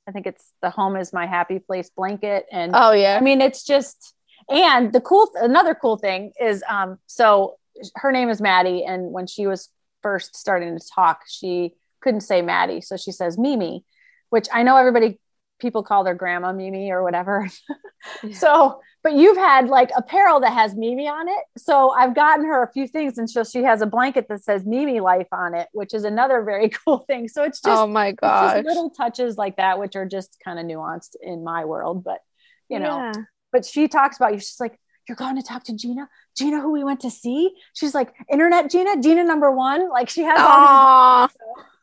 [0.07, 2.45] I think it's the home is my happy place blanket.
[2.51, 4.15] And oh yeah, I mean it's just
[4.49, 7.57] and the cool another cool thing is um so
[7.95, 8.83] her name is Maddie.
[8.83, 9.69] And when she was
[10.01, 12.81] first starting to talk she couldn't say Maddie.
[12.81, 13.83] So she says Mimi,
[14.29, 15.19] which I know everybody
[15.59, 17.49] people call their grandma Mimi or whatever.
[18.23, 18.33] Yeah.
[18.33, 21.43] so but you've had like apparel that has Mimi on it.
[21.57, 24.65] So I've gotten her a few things, and so she has a blanket that says
[24.65, 27.27] Mimi Life on it, which is another very cool thing.
[27.27, 30.65] So it's just oh my god, little touches like that, which are just kind of
[30.65, 32.03] nuanced in my world.
[32.03, 32.19] But
[32.67, 33.13] you know, yeah.
[33.51, 34.39] but she talks about you.
[34.39, 36.09] She's like, "You're going to talk to Gina?
[36.37, 40.23] Gina, who we went to see?" She's like, "Internet Gina, Gina number one." Like she
[40.23, 41.27] has all.
[41.27, 41.37] These-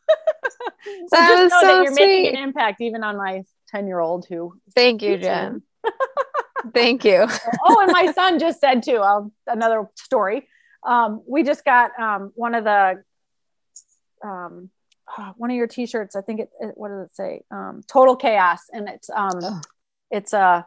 [1.09, 2.05] so that just know so that you're sweet.
[2.05, 5.61] making an impact even on my 10 year old who thank you jen
[6.73, 7.27] Thank you.
[7.63, 8.99] oh, and my son just said too.
[8.99, 10.47] Um, another story.
[10.83, 13.03] Um, we just got um, one of the
[14.23, 14.69] um,
[15.37, 16.15] one of your T-shirts.
[16.15, 17.41] I think it, it what does it say?
[17.51, 19.61] Um, Total chaos, and it's um,
[20.11, 20.65] it's a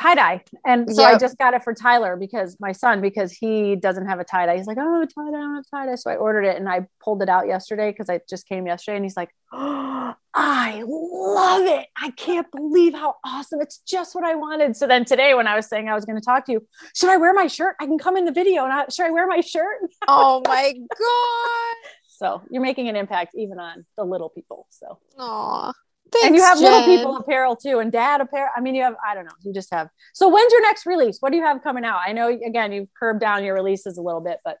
[0.00, 0.44] tie dye.
[0.66, 1.14] And so yep.
[1.14, 4.46] I just got it for Tyler because my son, because he doesn't have a tie
[4.46, 4.56] dye.
[4.56, 5.94] He's like, oh, tie dye, I don't have tie dye.
[5.94, 8.96] So I ordered it and I pulled it out yesterday because I just came yesterday
[8.96, 11.86] and he's like, oh, I love it.
[11.96, 13.60] I can't believe how awesome.
[13.60, 14.76] It's just what I wanted.
[14.76, 17.08] So then today, when I was saying I was going to talk to you, should
[17.08, 17.76] I wear my shirt?
[17.80, 19.78] I can come in the video and I, should I wear my shirt?
[20.08, 21.90] Oh my God.
[22.08, 24.66] So you're making an impact even on the little people.
[24.70, 25.72] So, Aw.
[26.12, 26.64] Thanks, and you have Jen.
[26.64, 28.50] little people apparel too, and dad apparel.
[28.56, 29.88] I mean, you have, I don't know, you just have.
[30.12, 31.18] So, when's your next release?
[31.20, 32.00] What do you have coming out?
[32.06, 34.58] I know, again, you've curbed down your releases a little bit, but.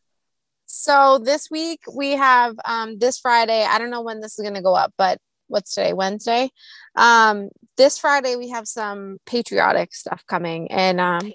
[0.66, 3.64] So, this week we have um, this Friday.
[3.64, 5.18] I don't know when this is going to go up, but
[5.48, 5.92] what's today?
[5.92, 6.50] Wednesday.
[6.96, 11.32] Um, this Friday we have some patriotic stuff coming, and um,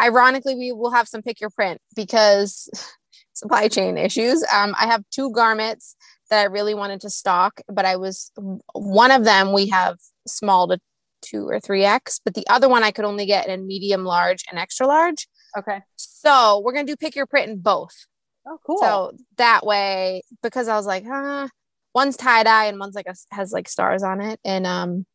[0.00, 2.68] ironically, we will have some pick your print because
[3.34, 4.44] supply chain issues.
[4.52, 5.96] Um, I have two garments
[6.30, 8.32] that I really wanted to stock, but I was
[8.72, 10.78] one of them we have small to
[11.22, 14.44] two or three X, but the other one I could only get in medium, large,
[14.50, 15.28] and extra large.
[15.56, 15.80] Okay.
[15.96, 18.06] So we're gonna do pick your print in both.
[18.46, 18.78] Oh, cool.
[18.78, 21.48] So that way, because I was like, huh,
[21.96, 24.38] one's tie dye and one's like a, has like stars on it.
[24.44, 25.06] And um,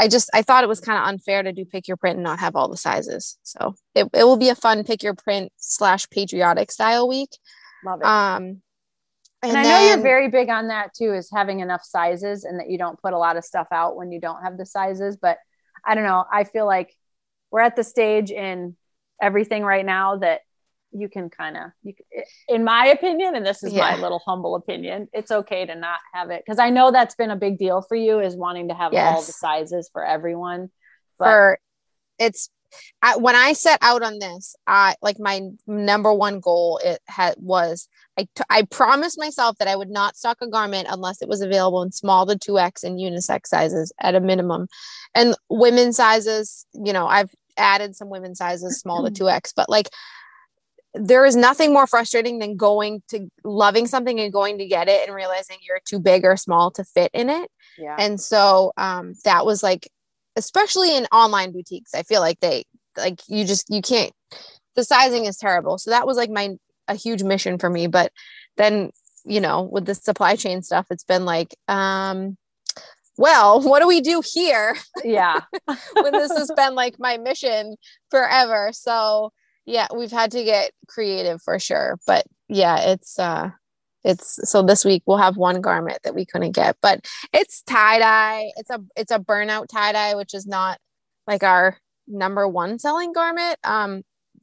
[0.00, 2.24] I just I thought it was kind of unfair to do pick your print and
[2.24, 3.38] not have all the sizes.
[3.44, 7.30] So it, it will be a fun pick your print slash patriotic style week.
[7.84, 8.06] Love it.
[8.06, 8.62] Um,
[9.42, 12.68] and, I know you're very big on that too, is having enough sizes and that
[12.68, 15.16] you don't put a lot of stuff out when you don't have the sizes.
[15.16, 15.38] But
[15.84, 16.24] I don't know.
[16.32, 16.96] I feel like
[17.52, 18.76] we're at the stage in
[19.22, 20.40] everything right now that
[20.92, 21.94] you can kind of you
[22.48, 23.80] in my opinion and this is yeah.
[23.82, 27.30] my little humble opinion it's okay to not have it because i know that's been
[27.30, 29.14] a big deal for you is wanting to have yes.
[29.14, 30.70] all the sizes for everyone
[31.18, 31.58] but for
[32.18, 32.50] it's
[33.02, 37.34] I, when i set out on this i like my number one goal it had
[37.38, 41.28] was I, t- I promised myself that i would not stock a garment unless it
[41.28, 44.66] was available in small to 2x and unisex sizes at a minimum
[45.14, 49.88] and women's sizes you know i've added some women's sizes small to 2x but like
[50.98, 55.06] there is nothing more frustrating than going to loving something and going to get it
[55.06, 57.50] and realizing you're too big or small to fit in it.
[57.78, 57.96] Yeah.
[57.98, 59.88] And so um, that was like,
[60.36, 62.64] especially in online boutiques, I feel like they
[62.96, 64.12] like you just you can't.
[64.74, 65.78] The sizing is terrible.
[65.78, 66.56] So that was like my
[66.88, 67.86] a huge mission for me.
[67.86, 68.12] But
[68.56, 68.90] then
[69.24, 72.36] you know with the supply chain stuff, it's been like um
[73.18, 74.76] well, what do we do here?
[75.04, 75.40] Yeah.
[75.94, 77.76] when this has been like my mission
[78.10, 78.70] forever.
[78.72, 79.32] So
[79.66, 83.50] yeah we've had to get creative for sure but yeah it's uh
[84.04, 88.52] it's so this week we'll have one garment that we couldn't get but it's tie-dye.
[88.56, 90.78] It's a it's a burnout tie-dye which is not
[91.26, 93.58] like our number one selling garment.
[93.64, 94.02] Um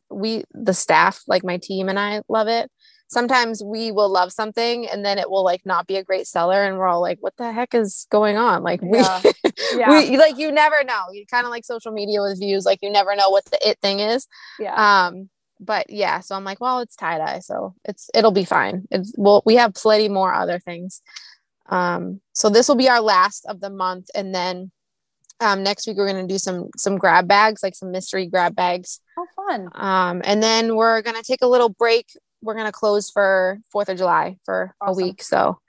[0.09, 2.69] we the staff like my team and i love it
[3.13, 6.63] sometimes we will love something and then it will like not be a great seller
[6.63, 8.63] and we're all like what the heck is going on?
[8.63, 9.21] Like we, yeah.
[9.75, 9.89] yeah.
[9.89, 11.05] we like you never know.
[11.11, 13.79] You kind of like social media with views like you never know what the it
[13.79, 14.27] thing is.
[14.59, 15.07] Yeah.
[15.07, 18.85] Um but yeah so i'm like well it's tie-dye so it's it'll be fine.
[18.91, 21.01] It's well we have plenty more other things.
[21.69, 24.71] Um so this will be our last of the month and then
[25.39, 28.55] um, next week we're going to do some some grab bags like some mystery grab
[28.55, 28.99] bags.
[29.17, 29.67] Oh fun.
[29.73, 32.07] Um, and then we're going to take a little break
[32.43, 35.01] we're gonna close for Fourth of July for awesome.
[35.01, 35.59] a week, so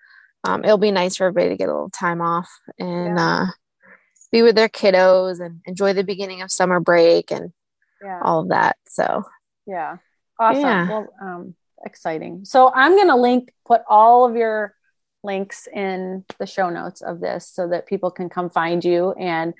[0.45, 3.43] um, it'll be nice for everybody to get a little time off and yeah.
[3.43, 3.47] uh,
[4.31, 7.53] be with their kiddos and enjoy the beginning of summer break and
[8.03, 8.20] yeah.
[8.22, 8.77] all of that.
[8.87, 9.22] So
[9.66, 9.97] yeah,
[10.39, 10.62] awesome.
[10.62, 10.89] Yeah.
[10.89, 11.55] Well, um,
[11.85, 12.45] exciting.
[12.45, 14.75] So I'm gonna link, put all of your
[15.22, 19.55] links in the show notes of this so that people can come find you and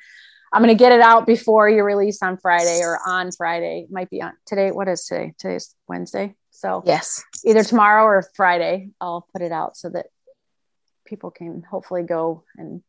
[0.55, 3.87] I'm going to get it out before your release on Friday or on Friday.
[3.89, 4.71] It might be on today.
[4.71, 5.35] What is today?
[5.37, 6.37] Today's Wednesday.
[6.55, 10.07] So yes, either tomorrow or Friday, I'll put it out so that
[11.05, 12.83] people can hopefully go and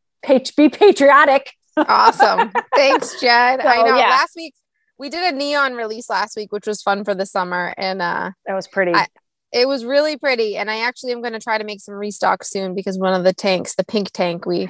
[0.55, 1.51] be patriotic.
[1.76, 2.51] awesome.
[2.76, 3.59] Thanks, Jen.
[3.59, 4.09] So, I know yeah.
[4.09, 4.53] last week
[4.97, 7.74] we did a neon release last week, which was fun for the summer.
[7.76, 8.93] And uh that was pretty.
[8.93, 9.07] I,
[9.51, 10.57] it was really pretty.
[10.57, 13.24] And I actually am going to try to make some restock soon because one of
[13.24, 14.68] the tanks, the pink tank, we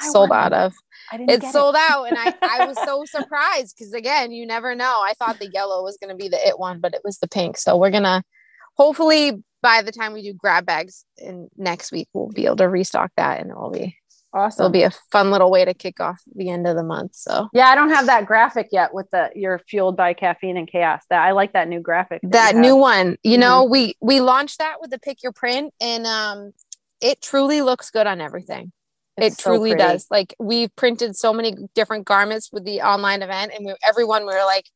[0.00, 0.34] sold wanted.
[0.34, 0.74] out of.
[1.12, 1.90] It's sold it.
[1.90, 2.04] out.
[2.04, 5.02] And I, I was so surprised because again, you never know.
[5.04, 7.28] I thought the yellow was going to be the it one, but it was the
[7.28, 7.56] pink.
[7.56, 8.22] So we're going to
[8.78, 12.68] hopefully by the time we do grab bags in next week, we'll be able to
[12.68, 13.96] restock that and it will be
[14.32, 14.64] awesome.
[14.64, 17.14] It'll be a fun little way to kick off the end of the month.
[17.14, 20.68] So yeah, I don't have that graphic yet with the you're fueled by caffeine and
[20.68, 21.02] chaos.
[21.10, 22.20] That I like that new graphic.
[22.22, 23.16] That, that new one.
[23.22, 23.40] You mm-hmm.
[23.40, 26.52] know, we we launched that with the pick your print and um
[27.00, 28.72] it truly looks good on everything.
[29.16, 30.06] It's it truly so does.
[30.10, 34.32] Like we've printed so many different garments with the online event and we, everyone we
[34.32, 34.66] were like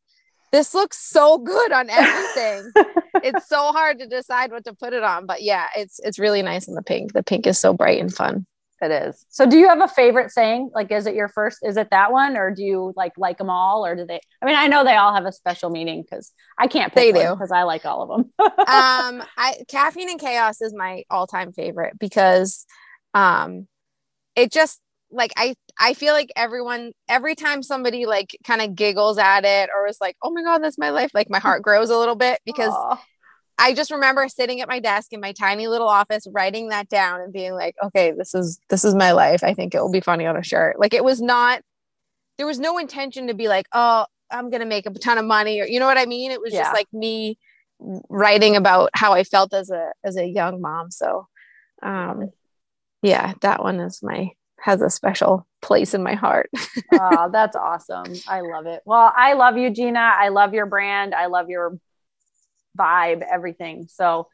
[0.53, 2.71] this looks so good on everything.
[3.23, 6.43] it's so hard to decide what to put it on, but yeah, it's it's really
[6.43, 7.13] nice in the pink.
[7.13, 8.47] The pink is so bright and fun.
[8.83, 9.25] It is.
[9.29, 10.71] So do you have a favorite saying?
[10.75, 13.49] Like is it your first is it that one or do you like like them
[13.49, 16.33] all or do they I mean, I know they all have a special meaning cuz
[16.59, 18.33] I can't pick they do because I like all of them.
[18.41, 22.67] um I caffeine and chaos is my all-time favorite because
[23.15, 23.69] um
[24.35, 24.81] it just
[25.13, 29.71] like I I feel like everyone every time somebody like kind of giggles at it
[29.75, 32.17] or is like, "Oh my god, that's my life." Like my heart grows a little
[32.17, 32.99] bit because Aww.
[33.59, 37.21] I just remember sitting at my desk in my tiny little office writing that down
[37.21, 39.45] and being like, "Okay, this is this is my life.
[39.45, 41.63] I think it will be funny on a shirt." Like it was not
[42.39, 45.25] there was no intention to be like, "Oh, I'm going to make a ton of
[45.25, 46.31] money," or you know what I mean?
[46.31, 46.63] It was yeah.
[46.63, 47.39] just like me
[48.09, 50.91] writing about how I felt as a as a young mom.
[50.91, 51.27] So
[51.83, 52.31] um
[53.03, 54.31] yeah, that one is my
[54.63, 56.49] has a special place in my heart.
[56.93, 58.15] oh, that's awesome.
[58.29, 58.81] I love it.
[58.87, 59.99] Well, I love you, Gina.
[59.99, 61.17] I love your brand.
[61.17, 61.79] I love your
[62.79, 63.89] vibe, everything.
[63.91, 64.29] So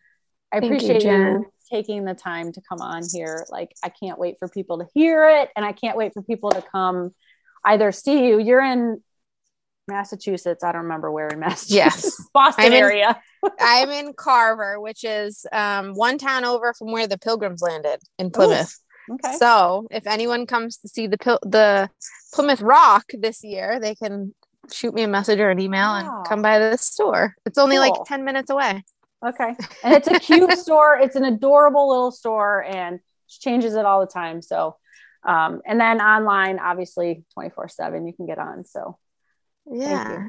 [0.53, 3.47] I Thank appreciate you, you, taking the time to come on here.
[3.49, 5.49] Like, I can't wait for people to hear it.
[5.57, 7.15] And I can't wait for people to come
[7.65, 8.39] either see you.
[8.39, 9.03] You're in
[9.87, 10.63] Massachusetts.
[10.63, 11.73] I don't remember where in Massachusetts.
[11.73, 12.29] Yes.
[12.35, 13.19] Boston I'm area.
[13.61, 18.31] I'm in Carver, which is um, one town over from where the pilgrims landed in
[18.31, 18.79] Plymouth.
[19.11, 19.37] Okay.
[19.39, 21.89] So if anyone comes to see the the
[22.35, 24.35] Plymouth Rock this year, they can
[24.73, 26.19] shoot me a message or an email Wow.
[26.19, 27.35] and come by the store.
[27.47, 27.89] It's only Cool.
[27.91, 28.85] like 10 minutes away.
[29.27, 29.55] Okay.
[29.83, 30.99] And it's a cute store.
[30.99, 34.43] It's an adorable little store and she changes it all the time.
[34.43, 34.77] So,
[35.27, 38.65] um, and then online, obviously 24 seven, you can get on.
[38.65, 38.99] So
[39.71, 40.27] Yeah.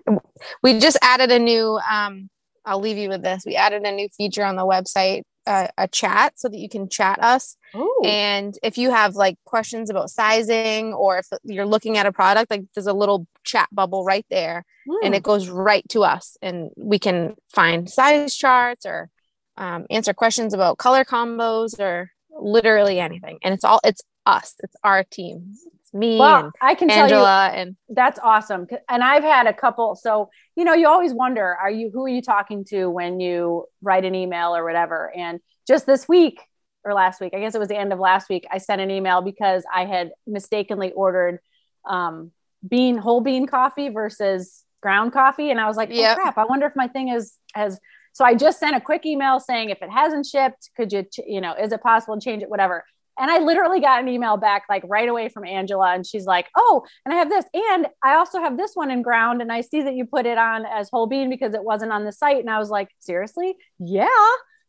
[0.63, 2.29] We just added a new um
[2.65, 3.43] I'll leave you with this.
[3.45, 6.89] We added a new feature on the website, uh, a chat so that you can
[6.89, 7.55] chat us.
[7.75, 8.01] Ooh.
[8.03, 12.51] And if you have like questions about sizing or if you're looking at a product,
[12.51, 14.65] like there's a little chat bubble right there
[15.03, 15.13] and Hmm.
[15.13, 19.09] it goes right to us and we can find size charts or
[19.57, 23.39] um, answer questions about color combos or literally anything.
[23.43, 25.53] And it's all, it's us, it's our team.
[25.93, 28.67] Me well, and I can tell you Angela and that's awesome.
[28.87, 29.95] And I've had a couple.
[29.95, 33.65] So, you know, you always wonder, are you, who are you talking to when you
[33.81, 35.11] write an email or whatever?
[35.15, 36.41] And just this week
[36.83, 38.91] or last week, I guess it was the end of last week, I sent an
[38.91, 41.39] email because I had mistakenly ordered
[41.85, 42.31] um,
[42.67, 45.49] bean, whole bean coffee versus ground coffee.
[45.49, 46.17] And I was like, oh Yep.
[46.17, 47.79] crap, I wonder if my thing is, has,
[48.13, 51.21] so I just sent a quick email saying if it hasn't shipped, could you, ch-
[51.25, 52.83] you know, is it possible to change it, whatever.
[53.19, 56.47] And I literally got an email back like right away from Angela, and she's like,
[56.55, 59.61] "Oh, and I have this, and I also have this one in ground, and I
[59.61, 62.39] see that you put it on as whole bean because it wasn't on the site."
[62.39, 63.55] And I was like, "Seriously?
[63.79, 64.07] Yeah."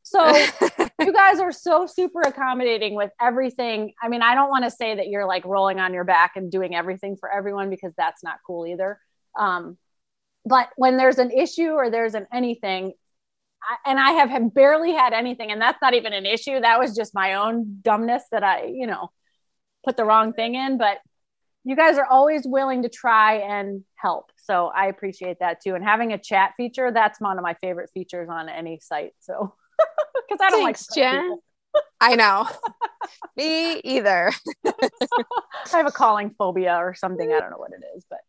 [0.03, 0.25] So
[1.01, 3.93] you guys are so super accommodating with everything.
[4.03, 6.51] I mean, I don't want to say that you're like rolling on your back and
[6.51, 8.99] doing everything for everyone because that's not cool either.
[9.39, 9.79] Um,
[10.45, 12.95] but when there's an issue or there's an anything,
[13.63, 16.61] I, and I have had barely had anything, and that's not even an issue.
[16.61, 19.11] That was just my own dumbness that I, you know,
[19.85, 20.79] put the wrong thing in.
[20.79, 20.99] But
[21.65, 24.33] you guys are always willing to try and help.
[24.37, 25.75] So I appreciate that too.
[25.75, 29.13] And having a chat feature, that's one of my favorite features on any site.
[29.21, 29.55] So,
[30.29, 31.39] because I don't Thanks, like Jen.
[32.01, 32.49] I know.
[33.37, 34.33] Me either.
[34.67, 34.73] I
[35.73, 37.31] have a calling phobia or something.
[37.33, 38.21] I don't know what it is, but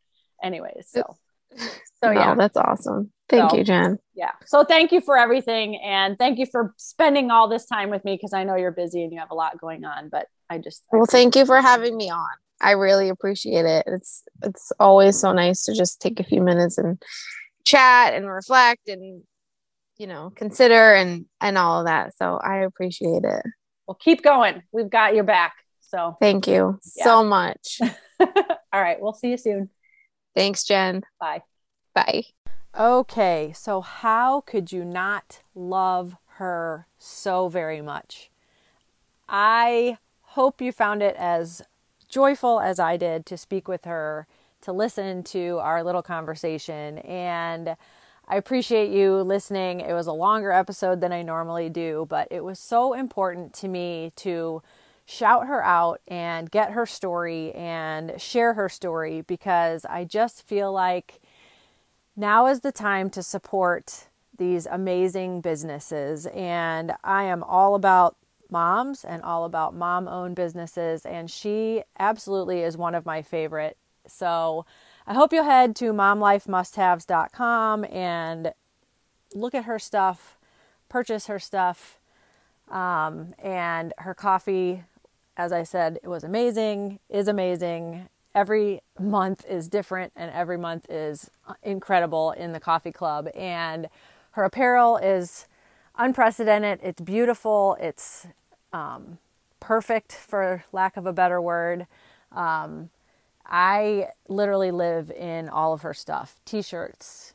[0.44, 1.18] anyways, so
[1.58, 1.68] so
[2.04, 3.12] No, yeah, that's awesome.
[3.32, 3.98] Thank So- you, Jen.
[4.14, 4.32] yeah.
[4.46, 8.16] So thank you for everything, and thank you for spending all this time with me
[8.16, 10.10] because I know you're busy and you have a lot going on.
[10.10, 12.28] But I just I Well, thank you for having me on.
[12.60, 13.86] I really appreciate it.
[13.88, 17.02] It's it's always so nice to just take a few minutes and
[17.66, 19.24] chat and reflect and
[19.98, 22.14] you know consider and and all of that.
[22.18, 23.44] So I appreciate it.
[23.88, 24.62] Well, keep going.
[24.72, 25.54] We've got your back.
[25.82, 27.04] So Thank you Yeah.
[27.06, 27.80] so much.
[28.20, 29.70] all right, we'll see you soon.
[30.36, 31.02] Thanks, Jen.
[31.20, 31.42] Bye.
[31.96, 32.24] Bye.
[32.78, 38.32] Okay, so how could you not love her so very much?
[39.28, 41.62] I hope you found it as
[42.08, 44.26] joyful as I did to speak with her,
[44.62, 47.00] to listen to our little conversation.
[47.00, 47.76] And
[48.26, 49.82] I appreciate you listening.
[49.82, 53.68] It was a longer episode than I normally do, but it was so important to
[53.68, 54.64] me to
[55.06, 60.72] shout her out and get her story and share her story because I just feel
[60.72, 61.20] like
[62.22, 64.08] now is the time to support
[64.38, 66.28] these amazing businesses.
[66.28, 68.16] And I am all about
[68.50, 71.06] moms and all about mom owned businesses.
[71.06, 73.78] And she absolutely is one of my favorite.
[74.08, 74.66] So
[75.06, 78.54] I hope you'll head to momlifemusthaves.com and
[79.34, 80.38] look at her stuff,
[80.90, 81.98] purchase her stuff.
[82.70, 84.84] Um, and her coffee,
[85.36, 88.08] as I said, it was amazing, is amazing.
[88.34, 91.30] Every month is different, and every month is
[91.64, 93.28] incredible in the coffee club.
[93.36, 93.90] And
[94.32, 95.48] her apparel is
[95.98, 96.80] unprecedented.
[96.84, 97.78] It's beautiful.
[97.80, 98.28] It's
[98.72, 99.18] um,
[99.60, 101.88] perfect, for lack of a better word.
[102.32, 102.90] Um,
[103.46, 107.34] I literally live in all of her stuff t shirts,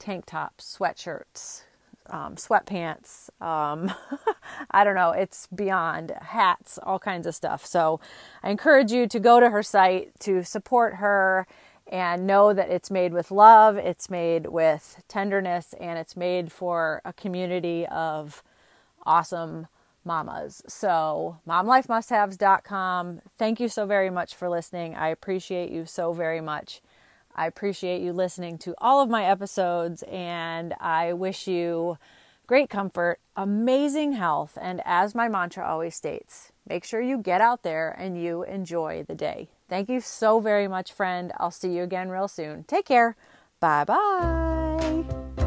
[0.00, 1.63] tank tops, sweatshirts,
[2.10, 3.30] um, sweatpants.
[3.42, 3.92] Um,
[4.70, 5.10] I don't know.
[5.10, 7.64] It's beyond hats, all kinds of stuff.
[7.64, 8.00] So
[8.42, 11.46] I encourage you to go to her site to support her
[11.86, 17.02] and know that it's made with love, it's made with tenderness, and it's made for
[17.04, 18.42] a community of
[19.04, 19.66] awesome
[20.04, 20.62] mamas.
[20.66, 23.20] So, momlifemusthaves.com.
[23.38, 24.94] Thank you so very much for listening.
[24.94, 26.80] I appreciate you so very much.
[27.34, 31.98] I appreciate you listening to all of my episodes, and I wish you
[32.46, 37.62] great comfort, amazing health, and as my mantra always states, make sure you get out
[37.62, 39.48] there and you enjoy the day.
[39.68, 41.32] Thank you so very much, friend.
[41.38, 42.64] I'll see you again real soon.
[42.64, 43.16] Take care.
[43.60, 45.43] Bye bye.